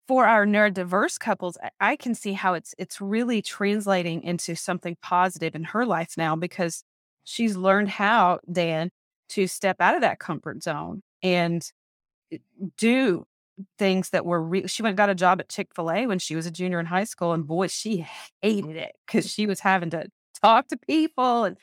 for 0.08 0.28
our 0.28 0.46
neurodiverse 0.46 1.20
couples 1.20 1.58
I, 1.80 1.96
can 1.96 2.16
see 2.16 2.34
how 2.34 2.54
it's 2.54 2.76
it's 2.78 3.00
really 3.02 3.42
translating 3.42 4.24
into 4.24 4.56
something 4.56 4.98
positive 5.02 5.56
in 5.56 5.64
her 5.66 5.86
life 5.86 6.16
now 6.18 6.36
because 6.36 6.84
she's 7.24 7.56
learned 7.56 7.90
how 7.90 8.40
dan 8.52 8.90
to 9.30 9.48
step 9.48 9.78
out 9.80 9.96
of 9.96 10.02
that 10.02 10.20
comfort 10.20 10.64
zone 10.64 11.02
and 11.24 11.72
eh, 12.32 12.38
do 12.78 13.26
things 13.78 14.10
that 14.10 14.26
were 14.26 14.42
re- 14.42 14.68
she 14.68 14.84
went 14.84 14.98
got 14.98 15.10
a 15.10 15.16
job 15.16 15.40
at 15.40 15.50
chick-fil-a 15.50 16.08
when 16.08 16.20
she 16.20 16.36
was 16.36 16.46
a 16.46 16.52
junior 16.52 16.80
in 16.80 16.86
high 16.86 17.04
school 17.06 17.32
and 17.34 17.48
boy 17.48 17.68
she 17.68 18.06
hated 18.42 18.76
it 18.76 18.96
because 19.06 19.32
she 19.32 19.48
was 19.48 19.62
having 19.62 19.90
to 19.90 20.08
talk 20.44 20.68
to 20.68 20.78
people 20.78 21.46
and 21.46 21.58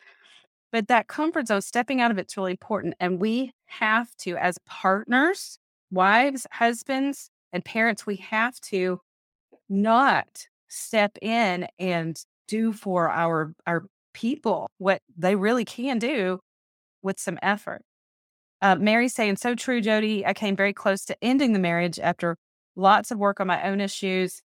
but 0.73 0.89
that 0.89 1.07
comfort 1.07 1.49
zone 1.49 1.61
stepping 1.61 2.01
out 2.01 2.11
of 2.11 2.19
it's 2.19 2.37
really 2.37 2.53
important 2.53 2.95
and 2.99 3.21
we 3.21 3.53
have 3.67 4.15
to 4.17 4.37
as 4.37 4.57
partners 4.67 5.59
wives 5.91 6.47
husbands 6.53 7.29
and 7.53 7.65
parents 7.65 8.07
we 8.07 8.17
have 8.17 8.59
to 8.61 8.99
not 9.69 10.47
step 10.69 11.19
in 11.21 11.67
and 11.79 12.25
do 12.49 12.73
for 12.73 13.11
our 13.11 13.55
our 13.67 13.85
people 14.15 14.69
what 14.79 15.01
they 15.17 15.37
really 15.37 15.65
can 15.65 15.99
do 15.99 16.41
with 17.03 17.19
some 17.19 17.39
effort 17.43 17.83
uh, 18.63 18.77
mary's 18.77 19.15
saying 19.15 19.37
so 19.37 19.55
true 19.55 19.81
jodi 19.81 20.25
i 20.25 20.33
came 20.33 20.57
very 20.57 20.73
close 20.73 21.05
to 21.05 21.17
ending 21.23 21.53
the 21.53 21.59
marriage 21.59 21.99
after 21.99 22.37
lots 22.77 23.11
of 23.11 23.19
work 23.19 23.41
on 23.41 23.47
my 23.47 23.63
own 23.69 23.81
issues 23.81 24.43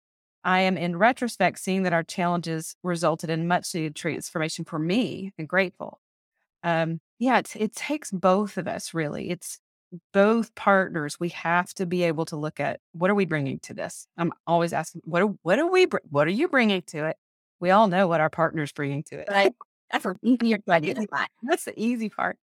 I 0.46 0.61
am 0.61 0.76
in 0.79 0.96
retrospect 0.96 1.59
seeing 1.59 1.83
that 1.83 1.92
our 1.92 2.05
challenges 2.05 2.76
resulted 2.85 3.31
in 3.31 3.48
much 3.48 3.74
needed 3.74 3.96
transformation 3.96 4.64
for 4.64 4.79
me 4.79 5.33
and 5.37 5.48
grateful. 5.48 6.00
Um, 6.62 7.00
Yeah, 7.18 7.38
it, 7.38 7.57
it 7.57 7.74
takes 7.74 8.12
both 8.12 8.57
of 8.57 8.68
us 8.68 8.94
really. 8.94 9.31
It's 9.31 9.59
both 10.12 10.55
partners. 10.55 11.18
We 11.18 11.31
have 11.31 11.74
to 11.74 11.87
be 11.87 12.05
able 12.05 12.26
to 12.26 12.37
look 12.37 12.61
at 12.61 12.79
what 12.92 13.11
are 13.11 13.14
we 13.16 13.24
bringing 13.24 13.59
to 13.61 13.74
this. 13.74 14.07
I'm 14.16 14.33
always 14.46 14.72
asking, 14.72 15.02
what 15.05 15.22
are 15.22 15.35
what 15.42 15.59
are 15.59 15.70
we 15.70 15.88
what 16.11 16.29
are 16.29 16.31
you 16.31 16.46
bringing 16.46 16.83
to 16.88 17.07
it? 17.07 17.16
We 17.59 17.70
all 17.70 17.88
know 17.88 18.07
what 18.07 18.20
our 18.20 18.31
partner's 18.31 18.70
bringing 18.70 19.02
to 19.05 19.18
it. 19.18 19.29
Right. 19.29 19.52
That's 19.90 20.05
an 20.05 20.16
easier 20.22 20.59
to 20.59 20.72
identify. 20.72 21.24
That's 21.42 21.64
the 21.64 21.74
easy 21.81 22.09
part. 22.09 22.38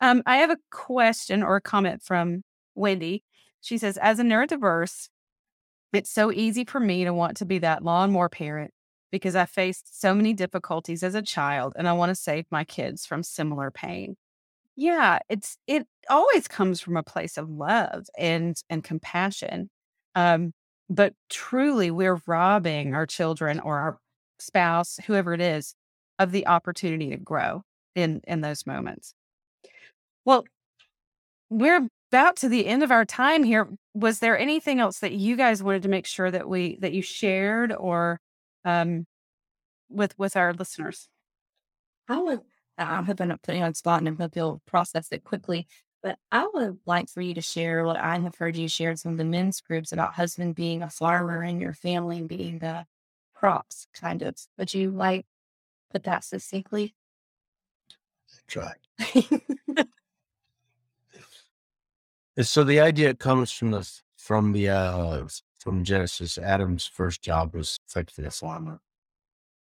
Um, 0.00 0.22
I 0.26 0.36
have 0.38 0.50
a 0.50 0.58
question 0.70 1.42
or 1.42 1.56
a 1.56 1.60
comment 1.60 2.02
from 2.02 2.42
Wendy. 2.74 3.24
She 3.60 3.78
says, 3.78 3.96
as 3.96 4.18
a 4.18 4.22
neurodiverse, 4.22 5.08
it's 5.92 6.10
so 6.10 6.30
easy 6.30 6.64
for 6.64 6.80
me 6.80 7.04
to 7.04 7.12
want 7.12 7.36
to 7.38 7.44
be 7.44 7.58
that 7.58 7.82
lawnmower 7.82 8.28
parent 8.28 8.72
because 9.10 9.34
I 9.34 9.46
faced 9.46 10.00
so 10.00 10.14
many 10.14 10.34
difficulties 10.34 11.02
as 11.02 11.14
a 11.14 11.22
child 11.22 11.72
and 11.76 11.88
I 11.88 11.92
want 11.94 12.10
to 12.10 12.14
save 12.14 12.46
my 12.50 12.64
kids 12.64 13.06
from 13.06 13.22
similar 13.22 13.70
pain. 13.70 14.16
Yeah, 14.76 15.18
it's 15.28 15.56
it 15.66 15.86
always 16.08 16.46
comes 16.46 16.80
from 16.80 16.96
a 16.96 17.02
place 17.02 17.36
of 17.36 17.50
love 17.50 18.06
and 18.16 18.56
and 18.70 18.84
compassion. 18.84 19.70
Um, 20.14 20.52
but 20.88 21.14
truly 21.28 21.90
we're 21.90 22.20
robbing 22.26 22.94
our 22.94 23.06
children 23.06 23.60
or 23.60 23.78
our 23.78 23.98
spouse, 24.38 24.98
whoever 25.06 25.34
it 25.34 25.40
is, 25.40 25.74
of 26.18 26.32
the 26.32 26.46
opportunity 26.46 27.10
to 27.10 27.16
grow 27.16 27.62
in 27.96 28.20
in 28.28 28.40
those 28.40 28.66
moments. 28.66 29.14
Well, 30.28 30.44
we're 31.48 31.88
about 32.12 32.36
to 32.36 32.50
the 32.50 32.66
end 32.66 32.82
of 32.82 32.90
our 32.90 33.06
time 33.06 33.44
here. 33.44 33.66
Was 33.94 34.18
there 34.18 34.38
anything 34.38 34.78
else 34.78 34.98
that 34.98 35.12
you 35.12 35.36
guys 35.36 35.62
wanted 35.62 35.84
to 35.84 35.88
make 35.88 36.04
sure 36.04 36.30
that 36.30 36.46
we 36.46 36.76
that 36.82 36.92
you 36.92 37.00
shared 37.00 37.72
or 37.72 38.20
um 38.62 39.06
with 39.88 40.18
with 40.18 40.36
our 40.36 40.52
listeners? 40.52 41.08
I 42.10 42.20
would 42.20 42.40
I'm 42.76 43.06
hoping 43.06 43.28
not 43.28 43.40
putting 43.40 43.60
you 43.60 43.66
on 43.66 43.72
spot 43.72 44.02
and 44.02 44.08
I 44.10 44.22
hope 44.22 44.36
you'll 44.36 44.60
process 44.66 45.08
it 45.12 45.24
quickly. 45.24 45.66
But 46.02 46.18
I 46.30 46.46
would 46.52 46.78
like 46.84 47.08
for 47.08 47.22
you 47.22 47.32
to 47.32 47.40
share 47.40 47.86
what 47.86 47.96
I 47.96 48.18
have 48.18 48.34
heard 48.34 48.54
you 48.54 48.68
share 48.68 48.90
in 48.90 48.98
some 48.98 49.12
of 49.12 49.18
the 49.18 49.24
men's 49.24 49.62
groups 49.62 49.92
about 49.92 50.12
husband 50.12 50.56
being 50.56 50.82
a 50.82 50.90
farmer 50.90 51.40
and 51.40 51.58
your 51.58 51.72
family 51.72 52.20
being 52.20 52.58
the 52.58 52.84
crops, 53.34 53.86
kind 53.94 54.20
of. 54.20 54.36
Would 54.58 54.74
you 54.74 54.90
like 54.90 55.24
put 55.90 56.02
that 56.02 56.22
succinctly? 56.22 56.94
Try. 58.46 58.74
so 62.42 62.64
the 62.64 62.80
idea 62.80 63.14
comes 63.14 63.52
from 63.52 63.70
the 63.72 63.90
from 64.16 64.52
the 64.52 64.68
uh, 64.68 65.26
from 65.58 65.84
Genesis. 65.84 66.38
Adam's 66.38 66.86
first 66.86 67.22
job 67.22 67.54
was 67.54 67.78
effectively 67.88 68.26
a 68.26 68.30
farmer, 68.30 68.80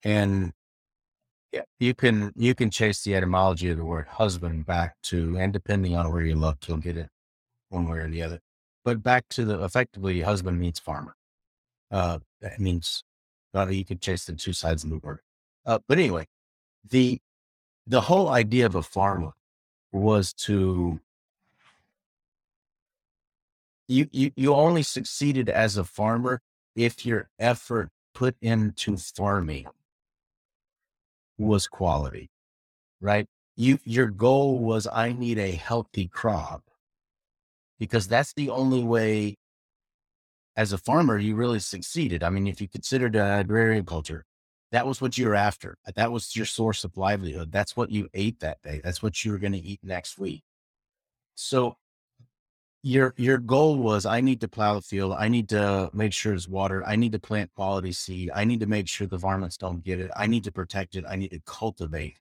and 0.05 0.53
yeah, 1.53 1.63
you 1.79 1.95
can 1.95 2.33
you 2.37 2.55
can 2.55 2.71
chase 2.71 3.03
the 3.03 3.15
etymology 3.15 3.71
of 3.71 3.79
the 3.79 3.85
word 3.85 4.07
husband 4.09 4.67
back 4.67 4.97
to, 5.05 5.37
and 5.39 5.53
depending 5.53 5.97
on 5.97 6.13
where 6.13 6.23
you 6.23 6.35
look, 6.35 6.67
you'll 6.67 6.79
get 6.79 6.97
it 6.97 7.09
one 7.69 7.89
way 7.89 7.99
or 7.99 8.09
the 8.09 8.23
other. 8.23 8.41
But 8.85 9.03
back 9.03 9.29
to 9.31 9.45
the 9.45 9.63
effectively, 9.63 10.23
husband 10.23 10.59
means 10.59 10.79
farmer. 10.79 11.15
Uh, 11.91 12.21
that 12.41 12.59
means 12.59 13.05
uh, 13.55 13.67
you 13.69 13.85
can 13.85 13.99
chase 13.99 14.25
the 14.25 14.33
two 14.33 14.53
sides 14.53 14.83
of 14.83 14.91
the 14.91 14.99
word. 14.99 15.21
Uh, 15.67 15.79
but 15.89 15.99
anyway, 15.99 16.27
the 16.89 17.21
the 17.87 18.03
whole 18.03 18.29
idea 18.29 18.67
of 18.67 18.75
a 18.75 18.83
farmer 18.83 19.33
was 19.93 20.33
to 20.33 21.01
you, 23.93 24.09
you 24.13 24.33
you 24.37 24.55
only 24.55 24.83
succeeded 24.83 25.49
as 25.49 25.77
a 25.77 25.85
farmer 25.85 26.41
if 26.75 27.05
your 27.05 27.29
effort 27.39 27.91
put 28.15 28.37
into 28.41 28.97
farming 28.97 29.67
was 31.39 31.67
quality, 31.67 32.31
right? 33.01 33.27
You 33.57 33.79
your 33.85 34.07
goal 34.07 34.59
was 34.59 34.87
I 34.87 35.13
need 35.13 35.39
a 35.39 35.53
healthy 35.53 36.09
crop 36.09 36.63
because 37.79 38.09
that's 38.09 38.33
the 38.33 38.49
only 38.51 38.83
way 38.83 39.37
as 40.57 40.73
a 40.73 40.79
farmer 40.79 41.19
you 41.19 41.35
really 41.35 41.59
succeeded. 41.59 42.23
I 42.23 42.31
mean, 42.31 42.47
if 42.47 42.61
you 42.61 42.69
considered 42.69 43.17
uh, 43.17 43.39
agrarian 43.41 43.85
culture, 43.85 44.25
that 44.71 44.87
was 44.87 45.01
what 45.01 45.19
you 45.19 45.27
were 45.29 45.35
after. 45.35 45.77
That 45.95 46.13
was 46.13 46.35
your 46.35 46.47
source 46.47 46.85
of 46.85 46.97
livelihood. 46.97 47.53
That's 47.53 47.77
what 47.77 47.91
you 47.91 48.09
ate 48.15 48.41
that 48.41 48.63
day. 48.63 48.81
That's 48.83 49.03
what 49.03 49.25
you 49.25 49.33
were 49.33 49.39
going 49.39 49.53
to 49.53 49.59
eat 49.59 49.81
next 49.83 50.19
week. 50.19 50.43
So 51.35 51.77
your 52.83 53.15
your 53.17 53.39
goal 53.39 53.77
was 53.77 54.07
I 54.07 54.21
need 54.21 54.41
to 54.41 54.49
plow 54.49 54.75
the 54.75 54.83
field. 54.83 55.15
I 55.19 55.29
need 55.29 55.49
to 55.51 55.91
make 55.93 56.13
sure 56.13 56.35
it's 56.35 56.49
watered. 56.49 56.83
I 56.87 56.97
need 56.97 57.13
to 57.13 57.19
plant 57.19 57.51
quality 57.55 57.93
seed. 57.93 58.31
I 58.35 58.45
need 58.45 58.61
to 58.61 58.67
make 58.67 58.89
sure 58.89 59.07
the 59.07 59.19
varmints 59.19 59.57
don't 59.57 59.85
get 59.85 60.01
it. 60.01 60.11
I 60.17 60.27
need 60.27 60.45
to 60.45 60.53
protect 60.53 60.97
it. 60.97 61.05
I 61.09 61.17
need 61.17 61.31
to 61.31 61.41
cultivate. 61.47 62.19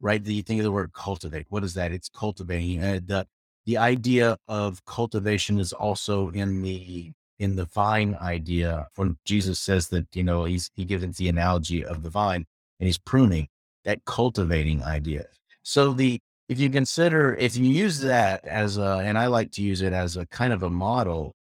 Right? 0.00 0.22
Do 0.22 0.32
you 0.32 0.42
think 0.42 0.60
of 0.60 0.64
the 0.64 0.72
word 0.72 0.92
cultivate? 0.92 1.46
What 1.48 1.64
is 1.64 1.74
that? 1.74 1.92
It's 1.92 2.08
cultivating. 2.08 2.82
Uh, 2.82 3.00
the 3.04 3.26
the 3.64 3.76
idea 3.78 4.36
of 4.48 4.84
cultivation 4.84 5.58
is 5.58 5.72
also 5.72 6.30
in 6.30 6.62
the 6.62 7.12
in 7.38 7.56
the 7.56 7.66
vine 7.66 8.16
idea 8.20 8.88
when 8.96 9.18
Jesus 9.24 9.58
says 9.58 9.88
that, 9.88 10.06
you 10.14 10.24
know, 10.24 10.44
he's 10.44 10.70
he 10.74 10.84
gives 10.84 11.16
the 11.16 11.28
analogy 11.28 11.84
of 11.84 12.02
the 12.02 12.10
vine 12.10 12.46
and 12.80 12.86
he's 12.86 12.98
pruning 12.98 13.48
that 13.84 14.04
cultivating 14.04 14.82
idea. 14.82 15.26
So 15.62 15.92
the 15.92 16.20
if 16.48 16.60
you 16.60 16.70
consider 16.70 17.34
if 17.34 17.56
you 17.56 17.66
use 17.66 18.00
that 18.00 18.44
as 18.46 18.78
a 18.78 19.02
and 19.04 19.18
I 19.18 19.26
like 19.26 19.52
to 19.52 19.62
use 19.62 19.82
it 19.82 19.92
as 19.92 20.16
a 20.16 20.26
kind 20.26 20.52
of 20.52 20.62
a 20.62 20.70
model 20.70 21.34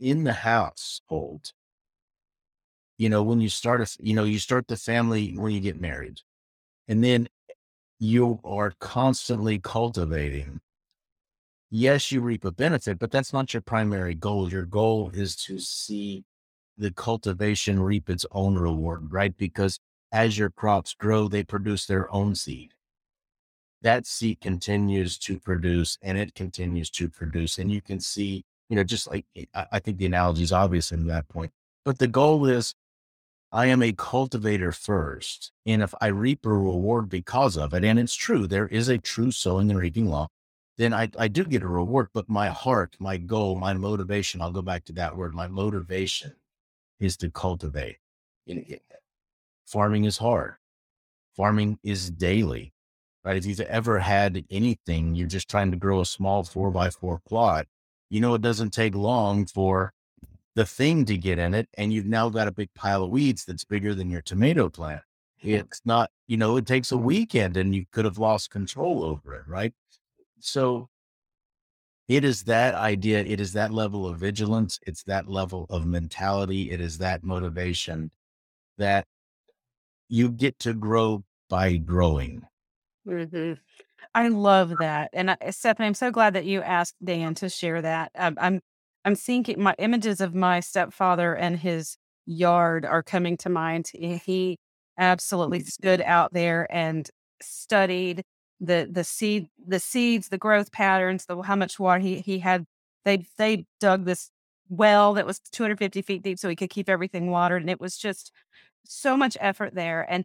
in 0.00 0.24
the 0.24 0.32
household, 0.32 1.52
you 2.98 3.08
know, 3.08 3.22
when 3.22 3.40
you 3.40 3.48
start 3.48 3.80
a 3.80 3.96
you 4.00 4.14
know, 4.14 4.24
you 4.24 4.38
start 4.38 4.68
the 4.68 4.76
family 4.76 5.34
when 5.36 5.52
you 5.52 5.60
get 5.60 5.80
married. 5.80 6.20
And 6.88 7.04
then 7.04 7.28
you 7.98 8.40
are 8.44 8.72
constantly 8.80 9.58
cultivating. 9.58 10.60
Yes, 11.70 12.10
you 12.12 12.20
reap 12.22 12.44
a 12.44 12.52
benefit, 12.52 12.98
but 12.98 13.10
that's 13.10 13.32
not 13.32 13.52
your 13.52 13.60
primary 13.60 14.14
goal. 14.14 14.50
Your 14.50 14.64
goal 14.64 15.10
is 15.12 15.36
to 15.36 15.58
see 15.58 16.24
the 16.78 16.90
cultivation 16.92 17.80
reap 17.80 18.08
its 18.08 18.24
own 18.32 18.56
reward, 18.56 19.12
right? 19.12 19.36
Because 19.36 19.78
as 20.12 20.38
your 20.38 20.50
crops 20.50 20.94
grow, 20.94 21.28
they 21.28 21.42
produce 21.44 21.84
their 21.86 22.12
own 22.14 22.34
seed 22.34 22.72
that 23.82 24.06
seed 24.06 24.40
continues 24.40 25.18
to 25.18 25.38
produce 25.38 25.98
and 26.02 26.18
it 26.18 26.34
continues 26.34 26.90
to 26.90 27.08
produce. 27.08 27.58
And 27.58 27.70
you 27.70 27.80
can 27.80 28.00
see, 28.00 28.44
you 28.68 28.76
know, 28.76 28.84
just 28.84 29.08
like 29.08 29.24
eh, 29.36 29.44
I, 29.54 29.78
think 29.78 29.98
the 29.98 30.06
analogy 30.06 30.42
is 30.42 30.52
obvious 30.52 30.90
in 30.92 31.06
that 31.06 31.28
point. 31.28 31.52
But 31.84 31.98
the 31.98 32.08
goal 32.08 32.46
is 32.46 32.74
I 33.52 33.66
am 33.66 33.82
a 33.82 33.92
cultivator 33.92 34.72
first. 34.72 35.52
And 35.64 35.82
if 35.82 35.94
I 36.00 36.08
reap 36.08 36.44
a 36.44 36.50
reward 36.50 37.08
because 37.08 37.56
of 37.56 37.72
it, 37.72 37.84
and 37.84 37.98
it's 37.98 38.14
true, 38.14 38.46
there 38.46 38.66
is 38.66 38.88
a 38.88 38.98
true 38.98 39.30
sowing 39.30 39.70
and 39.70 39.78
reaping 39.78 40.06
law, 40.06 40.28
then 40.76 40.92
I, 40.92 41.10
I 41.18 41.28
do 41.28 41.44
get 41.44 41.62
a 41.62 41.68
reward. 41.68 42.08
But 42.12 42.28
my 42.28 42.48
heart, 42.48 42.96
my 42.98 43.16
goal, 43.16 43.56
my 43.56 43.72
motivation, 43.74 44.42
I'll 44.42 44.52
go 44.52 44.62
back 44.62 44.84
to 44.86 44.92
that 44.94 45.16
word, 45.16 45.34
my 45.34 45.48
motivation 45.48 46.34
is 47.00 47.16
to 47.18 47.30
cultivate. 47.30 47.98
Farming 49.66 50.04
is 50.04 50.18
hard. 50.18 50.56
Farming 51.36 51.78
is 51.84 52.10
daily 52.10 52.72
right? 53.28 53.36
If 53.36 53.44
you've 53.44 53.60
ever 53.60 53.98
had 53.98 54.42
anything, 54.50 55.14
you're 55.14 55.28
just 55.28 55.50
trying 55.50 55.70
to 55.70 55.76
grow 55.76 56.00
a 56.00 56.06
small 56.06 56.44
four 56.44 56.70
by 56.70 56.88
four 56.88 57.20
plot, 57.28 57.66
you 58.08 58.22
know, 58.22 58.32
it 58.32 58.40
doesn't 58.40 58.70
take 58.70 58.94
long 58.94 59.44
for 59.44 59.92
the 60.54 60.64
thing 60.64 61.04
to 61.04 61.16
get 61.18 61.38
in 61.38 61.52
it. 61.52 61.68
And 61.74 61.92
you've 61.92 62.06
now 62.06 62.30
got 62.30 62.48
a 62.48 62.52
big 62.52 62.72
pile 62.74 63.04
of 63.04 63.10
weeds 63.10 63.44
that's 63.44 63.64
bigger 63.64 63.94
than 63.94 64.08
your 64.08 64.22
tomato 64.22 64.70
plant. 64.70 65.02
It's 65.42 65.82
not, 65.84 66.10
you 66.26 66.38
know, 66.38 66.56
it 66.56 66.66
takes 66.66 66.90
a 66.90 66.96
weekend 66.96 67.58
and 67.58 67.74
you 67.74 67.84
could 67.92 68.06
have 68.06 68.16
lost 68.16 68.48
control 68.48 69.04
over 69.04 69.34
it, 69.34 69.46
right? 69.46 69.74
So 70.40 70.88
it 72.08 72.24
is 72.24 72.44
that 72.44 72.74
idea. 72.76 73.20
It 73.20 73.40
is 73.40 73.52
that 73.52 73.74
level 73.74 74.06
of 74.06 74.16
vigilance. 74.16 74.80
It's 74.86 75.02
that 75.02 75.28
level 75.28 75.66
of 75.68 75.84
mentality. 75.84 76.70
It 76.70 76.80
is 76.80 76.96
that 76.96 77.22
motivation 77.22 78.10
that 78.78 79.04
you 80.08 80.30
get 80.30 80.58
to 80.60 80.72
grow 80.72 81.24
by 81.50 81.76
growing. 81.76 82.46
Hmm 83.08 83.52
I 84.14 84.28
love 84.28 84.74
that, 84.80 85.10
and 85.14 85.30
I, 85.32 85.38
Stephanie, 85.50 85.86
I'm 85.88 85.94
so 85.94 86.10
glad 86.12 86.34
that 86.34 86.46
you 86.46 86.62
asked 86.62 86.96
Dan 87.04 87.34
to 87.36 87.48
share 87.50 87.82
that. 87.82 88.12
Um, 88.16 88.36
I'm 88.40 88.60
I'm 89.04 89.16
thinking 89.16 89.62
my 89.62 89.74
images 89.78 90.20
of 90.22 90.34
my 90.34 90.60
stepfather 90.60 91.34
and 91.34 91.58
his 91.58 91.96
yard 92.26 92.84
are 92.86 93.02
coming 93.04 93.36
to 93.38 93.50
mind. 93.50 93.90
He 93.94 94.18
he 94.18 94.58
absolutely 94.98 95.60
stood 95.62 96.02
out 96.02 96.32
there 96.34 96.66
and 96.74 97.08
studied 97.42 98.24
the 98.60 98.88
the 98.90 99.04
seed 99.04 99.48
the 99.66 99.80
seeds, 99.80 100.28
the 100.30 100.38
growth 100.38 100.72
patterns, 100.72 101.26
the 101.26 101.42
how 101.42 101.56
much 101.56 101.78
water 101.80 102.00
he 102.00 102.20
he 102.20 102.40
had. 102.40 102.66
They 103.04 103.26
they 103.38 103.66
dug 103.80 104.04
this 104.06 104.30
well 104.70 105.14
that 105.14 105.26
was 105.26 105.40
250 105.40 106.02
feet 106.02 106.22
deep 106.22 106.38
so 106.40 106.48
he 106.50 106.56
could 106.56 106.70
keep 106.70 106.88
everything 106.90 107.30
watered, 107.30 107.62
and 107.62 107.70
it 107.70 107.80
was 107.80 107.98
just 107.98 108.32
so 108.86 109.16
much 109.16 109.36
effort 109.40 109.74
there. 109.74 110.06
And 110.10 110.24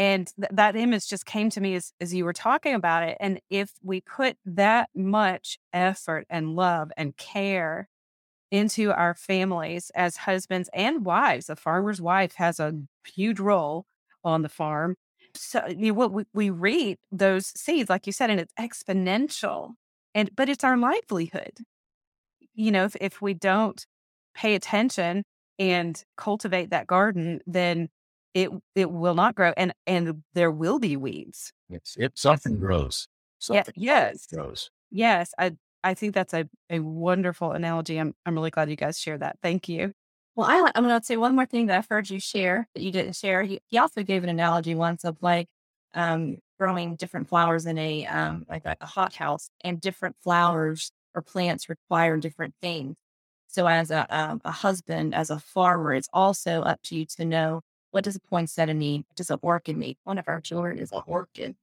and 0.00 0.32
th- 0.34 0.48
that 0.52 0.76
image 0.76 1.08
just 1.08 1.26
came 1.26 1.50
to 1.50 1.60
me 1.60 1.74
as, 1.74 1.92
as 2.00 2.14
you 2.14 2.24
were 2.24 2.32
talking 2.32 2.72
about 2.74 3.02
it. 3.02 3.18
And 3.20 3.38
if 3.50 3.72
we 3.82 4.00
put 4.00 4.38
that 4.46 4.88
much 4.94 5.58
effort 5.74 6.26
and 6.30 6.56
love 6.56 6.90
and 6.96 7.14
care 7.18 7.86
into 8.50 8.92
our 8.92 9.14
families 9.14 9.90
as 9.94 10.16
husbands 10.16 10.70
and 10.72 11.04
wives, 11.04 11.50
a 11.50 11.54
farmer's 11.54 12.00
wife 12.00 12.36
has 12.36 12.58
a 12.58 12.80
huge 13.04 13.38
role 13.38 13.84
on 14.24 14.40
the 14.40 14.48
farm. 14.48 14.96
so 15.34 15.66
you 15.68 15.92
know, 15.92 16.06
we, 16.08 16.24
we 16.32 16.48
reap 16.48 16.98
those 17.12 17.52
seeds, 17.54 17.90
like 17.90 18.06
you 18.06 18.12
said, 18.14 18.30
and 18.30 18.40
it's 18.40 18.54
exponential. 18.58 19.72
And 20.14 20.34
but 20.34 20.48
it's 20.48 20.64
our 20.64 20.78
livelihood. 20.78 21.58
You 22.54 22.70
know, 22.70 22.84
if 22.86 22.96
if 23.02 23.20
we 23.20 23.34
don't 23.34 23.84
pay 24.34 24.54
attention 24.54 25.24
and 25.58 26.02
cultivate 26.16 26.70
that 26.70 26.86
garden, 26.86 27.40
then 27.46 27.90
it 28.34 28.50
it 28.74 28.90
will 28.90 29.14
not 29.14 29.34
grow, 29.34 29.52
and 29.56 29.72
and 29.86 30.22
there 30.34 30.50
will 30.50 30.78
be 30.78 30.96
weeds. 30.96 31.52
It's 31.68 31.96
if 31.98 32.12
something 32.14 32.56
grows, 32.60 33.08
Yeah. 33.48 33.64
Yes. 33.74 34.26
grows. 34.26 34.70
Yes. 34.90 35.32
I 35.38 35.56
I 35.82 35.94
think 35.94 36.14
that's 36.14 36.34
a 36.34 36.48
a 36.68 36.80
wonderful 36.80 37.52
analogy. 37.52 37.98
I'm 37.98 38.14
I'm 38.26 38.34
really 38.34 38.50
glad 38.50 38.70
you 38.70 38.76
guys 38.76 38.98
share 38.98 39.18
that. 39.18 39.38
Thank 39.42 39.68
you. 39.68 39.92
Well, 40.36 40.48
I 40.48 40.60
li- 40.62 40.70
I'm 40.74 40.84
going 40.84 40.98
to 40.98 41.04
say 41.04 41.16
one 41.16 41.34
more 41.34 41.44
thing 41.46 41.66
that 41.66 41.76
I've 41.78 41.88
heard 41.88 42.08
you 42.08 42.20
share 42.20 42.68
that 42.74 42.82
you 42.82 42.92
didn't 42.92 43.16
share. 43.16 43.42
He, 43.42 43.60
he 43.66 43.78
also 43.78 44.02
gave 44.04 44.22
an 44.22 44.28
analogy 44.30 44.74
once 44.74 45.04
of 45.04 45.16
like 45.20 45.48
um, 45.92 46.38
growing 46.58 46.94
different 46.96 47.28
flowers 47.28 47.66
in 47.66 47.76
a 47.78 48.06
um, 48.06 48.46
like 48.48 48.64
a, 48.64 48.76
a 48.80 48.86
hothouse, 48.86 49.50
and 49.62 49.80
different 49.80 50.16
flowers 50.22 50.92
or 51.14 51.22
plants 51.22 51.68
require 51.68 52.16
different 52.16 52.54
things. 52.62 52.96
So, 53.48 53.66
as 53.66 53.90
a 53.90 54.06
um, 54.16 54.40
a 54.44 54.52
husband, 54.52 55.14
as 55.14 55.30
a 55.30 55.40
farmer, 55.40 55.92
it's 55.94 56.08
also 56.12 56.62
up 56.62 56.80
to 56.84 56.96
you 56.96 57.06
to 57.16 57.24
know 57.24 57.62
what 57.90 58.04
does 58.04 58.16
a 58.16 58.20
poinsettia 58.20 58.74
need, 58.74 59.04
what 59.08 59.16
does 59.16 59.30
an 59.30 59.38
orchid 59.42 59.76
need. 59.76 59.96
One 60.04 60.18
of 60.18 60.28
our 60.28 60.40
children 60.40 60.78
is 60.78 60.92
an 60.92 61.02
orchid, 61.06 61.56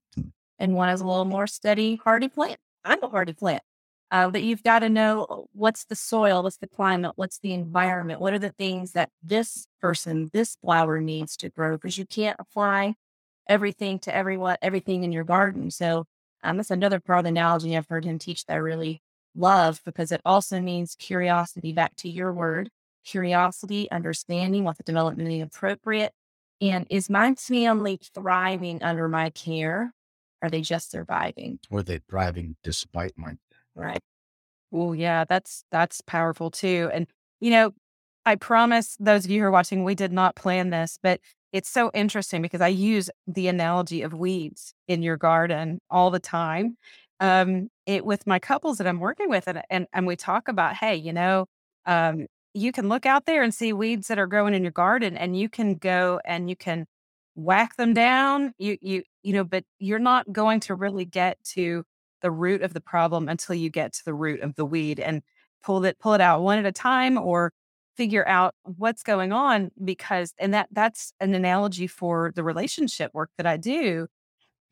and 0.58 0.74
one 0.74 0.88
is 0.88 1.00
a 1.00 1.06
little 1.06 1.24
more 1.24 1.46
steady, 1.46 2.00
hardy 2.02 2.28
plant. 2.28 2.58
I'm 2.84 3.02
a 3.02 3.08
hardy 3.08 3.32
plant. 3.32 3.62
Uh, 4.10 4.30
but 4.30 4.42
you've 4.42 4.62
got 4.62 4.78
to 4.78 4.88
know 4.88 5.48
what's 5.52 5.84
the 5.84 5.94
soil, 5.94 6.42
what's 6.42 6.56
the 6.56 6.66
climate, 6.66 7.12
what's 7.16 7.40
the 7.40 7.52
environment, 7.52 8.20
what 8.20 8.32
are 8.32 8.38
the 8.38 8.52
things 8.52 8.92
that 8.92 9.10
this 9.22 9.66
person, 9.82 10.30
this 10.32 10.56
flower 10.56 11.00
needs 11.00 11.36
to 11.36 11.50
grow, 11.50 11.76
because 11.76 11.98
you 11.98 12.06
can't 12.06 12.36
apply 12.38 12.94
everything 13.48 13.98
to 13.98 14.14
everyone, 14.14 14.56
everything 14.62 15.04
in 15.04 15.12
your 15.12 15.24
garden. 15.24 15.70
So 15.70 16.06
um, 16.42 16.56
that's 16.56 16.70
another 16.70 17.00
part 17.00 17.18
of 17.18 17.24
the 17.24 17.30
analogy 17.30 17.76
I've 17.76 17.88
heard 17.88 18.04
him 18.04 18.18
teach 18.18 18.46
that 18.46 18.54
I 18.54 18.56
really 18.56 19.02
love 19.34 19.82
because 19.84 20.10
it 20.10 20.22
also 20.24 20.60
means 20.60 20.96
curiosity. 20.98 21.72
Back 21.72 21.94
to 21.96 22.08
your 22.08 22.32
word, 22.32 22.70
curiosity, 23.08 23.90
understanding 23.90 24.64
what 24.64 24.76
what's 24.78 24.90
developmentally 24.90 25.42
appropriate, 25.42 26.12
and 26.60 26.86
is 26.90 27.08
my 27.08 27.34
family 27.34 27.98
thriving 28.14 28.82
under 28.82 29.08
my 29.08 29.30
care? 29.30 29.92
Are 30.42 30.50
they 30.50 30.60
just 30.60 30.90
surviving? 30.90 31.58
Were 31.70 31.82
they 31.82 32.00
thriving 32.08 32.56
despite 32.62 33.12
my 33.16 33.36
Right. 33.74 34.00
Oh, 34.72 34.92
yeah, 34.92 35.24
that's 35.24 35.64
that's 35.70 36.00
powerful 36.02 36.50
too. 36.50 36.90
And 36.92 37.06
you 37.40 37.50
know, 37.50 37.72
I 38.26 38.36
promise 38.36 38.96
those 39.00 39.24
of 39.24 39.30
you 39.30 39.40
who 39.40 39.46
are 39.46 39.50
watching, 39.50 39.84
we 39.84 39.94
did 39.94 40.12
not 40.12 40.36
plan 40.36 40.70
this, 40.70 40.98
but 41.02 41.20
it's 41.52 41.70
so 41.70 41.90
interesting 41.94 42.42
because 42.42 42.60
I 42.60 42.68
use 42.68 43.08
the 43.26 43.48
analogy 43.48 44.02
of 44.02 44.12
weeds 44.12 44.74
in 44.86 45.02
your 45.02 45.16
garden 45.16 45.78
all 45.90 46.10
the 46.10 46.20
time. 46.20 46.76
Um, 47.20 47.68
it 47.86 48.04
with 48.04 48.26
my 48.26 48.38
couples 48.38 48.78
that 48.78 48.86
I'm 48.86 49.00
working 49.00 49.30
with, 49.30 49.48
and 49.48 49.62
and, 49.70 49.86
and 49.92 50.06
we 50.06 50.16
talk 50.16 50.48
about, 50.48 50.74
hey, 50.76 50.96
you 50.96 51.12
know, 51.12 51.46
um, 51.86 52.26
you 52.58 52.72
can 52.72 52.88
look 52.88 53.06
out 53.06 53.26
there 53.26 53.42
and 53.42 53.54
see 53.54 53.72
weeds 53.72 54.08
that 54.08 54.18
are 54.18 54.26
growing 54.26 54.54
in 54.54 54.62
your 54.62 54.72
garden, 54.72 55.16
and 55.16 55.38
you 55.38 55.48
can 55.48 55.74
go 55.74 56.20
and 56.24 56.50
you 56.50 56.56
can 56.56 56.86
whack 57.34 57.76
them 57.76 57.94
down. 57.94 58.52
You 58.58 58.76
you 58.80 59.02
you 59.22 59.32
know, 59.32 59.44
but 59.44 59.64
you're 59.78 59.98
not 59.98 60.32
going 60.32 60.60
to 60.60 60.74
really 60.74 61.04
get 61.04 61.42
to 61.54 61.84
the 62.22 62.30
root 62.30 62.62
of 62.62 62.74
the 62.74 62.80
problem 62.80 63.28
until 63.28 63.54
you 63.54 63.70
get 63.70 63.92
to 63.94 64.04
the 64.04 64.14
root 64.14 64.40
of 64.40 64.54
the 64.56 64.64
weed 64.64 65.00
and 65.00 65.22
pull 65.62 65.84
it 65.84 65.98
pull 65.98 66.14
it 66.14 66.20
out 66.20 66.42
one 66.42 66.58
at 66.58 66.66
a 66.66 66.72
time 66.72 67.18
or 67.18 67.52
figure 67.96 68.26
out 68.28 68.54
what's 68.62 69.02
going 69.02 69.32
on 69.32 69.70
because 69.84 70.32
and 70.38 70.54
that 70.54 70.68
that's 70.72 71.12
an 71.20 71.34
analogy 71.34 71.86
for 71.86 72.32
the 72.36 72.44
relationship 72.44 73.12
work 73.14 73.30
that 73.36 73.46
I 73.46 73.56
do 73.56 74.06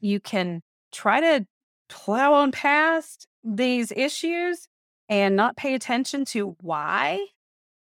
you 0.01 0.20
can 0.20 0.62
try 0.92 1.20
to 1.20 1.46
plow 1.88 2.35
on 2.35 2.53
past 2.53 3.27
these 3.44 3.92
issues 3.92 4.68
and 5.09 5.37
not 5.37 5.57
pay 5.57 5.75
attention 5.75 6.25
to 6.25 6.57
why 6.61 7.25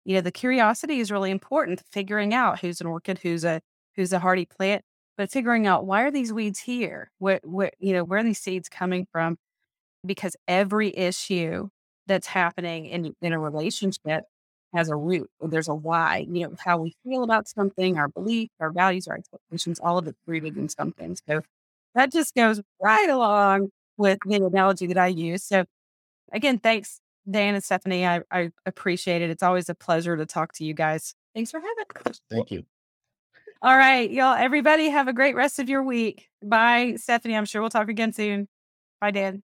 you 0.05 0.15
know 0.15 0.21
the 0.21 0.33
curiosity 0.33 1.01
is 1.01 1.11
really 1.11 1.31
important 1.31 1.83
figuring 1.91 2.35
out 2.35 2.61
who's 2.61 2.81
an 2.81 2.87
orchid 2.87 3.19
who's 3.19 3.45
a 3.45 3.61
who's 3.97 4.13
a 4.13 4.19
hardy 4.19 4.47
plant 4.47 4.85
but 5.21 5.31
figuring 5.31 5.67
out 5.67 5.85
why 5.85 6.01
are 6.01 6.11
these 6.11 6.33
weeds 6.33 6.61
here? 6.61 7.11
what 7.19 7.45
what 7.47 7.75
you 7.79 7.93
know, 7.93 8.05
where 8.05 8.21
are 8.21 8.25
these 8.25 8.39
seeds 8.41 8.71
coming 8.71 9.07
from? 9.13 9.37
Because 10.07 10.35
every 10.49 10.97
issue 10.97 11.69
that's 12.07 12.27
happening 12.27 12.87
in 12.87 13.15
in 13.21 13.35
a 13.35 13.39
relationship 13.39 14.25
has 14.75 14.89
a 14.89 14.97
root. 14.97 15.31
There's 15.43 15.69
a 15.69 15.75
why. 15.75 16.27
You 16.31 16.49
know, 16.49 16.57
how 16.59 16.79
we 16.79 16.95
feel 17.05 17.23
about 17.23 17.49
something, 17.49 17.99
our 17.99 18.09
beliefs, 18.09 18.55
our 18.61 18.73
values, 18.73 19.09
our 19.09 19.17
expectations, 19.19 19.79
all 19.81 19.99
of 19.99 20.07
it's 20.07 20.19
rooted 20.27 20.57
in 20.57 20.71
something. 20.71 21.19
So 21.29 21.43
that 21.95 22.11
just 22.13 22.35
goes 22.35 22.63
right 22.83 23.11
along 23.11 23.71
with 23.99 24.19
the 24.27 24.37
analogy 24.37 24.87
that 24.87 24.97
I 24.99 25.09
use. 25.09 25.45
So 25.45 25.67
again, 26.33 26.59
thanks, 26.61 26.99
Dan 27.29 27.55
and 27.55 27.65
Stephanie. 27.65 28.07
I, 28.07 28.23
I 28.31 28.51
appreciate 28.67 29.23
it. 29.23 29.31
It's 29.31 29.43
always 29.43 29.69
a 29.69 29.75
pleasure 29.75 30.17
to 30.17 30.27
talk 30.27 30.53
to 30.55 30.65
you 30.65 30.75
guys. 30.75 31.15
Thanks 31.35 31.51
for 31.51 31.61
having 31.61 31.85
us. 32.07 32.21
Thank 32.31 32.51
you. 32.51 32.65
All 33.63 33.77
right, 33.77 34.11
y'all. 34.11 34.35
Everybody 34.35 34.89
have 34.89 35.07
a 35.07 35.13
great 35.13 35.35
rest 35.35 35.59
of 35.59 35.69
your 35.69 35.83
week. 35.83 36.29
Bye, 36.43 36.95
Stephanie. 36.97 37.37
I'm 37.37 37.45
sure 37.45 37.61
we'll 37.61 37.71
talk 37.71 37.89
again 37.89 38.13
soon. 38.13 38.49
Bye, 39.01 39.11
Dan. 39.11 39.43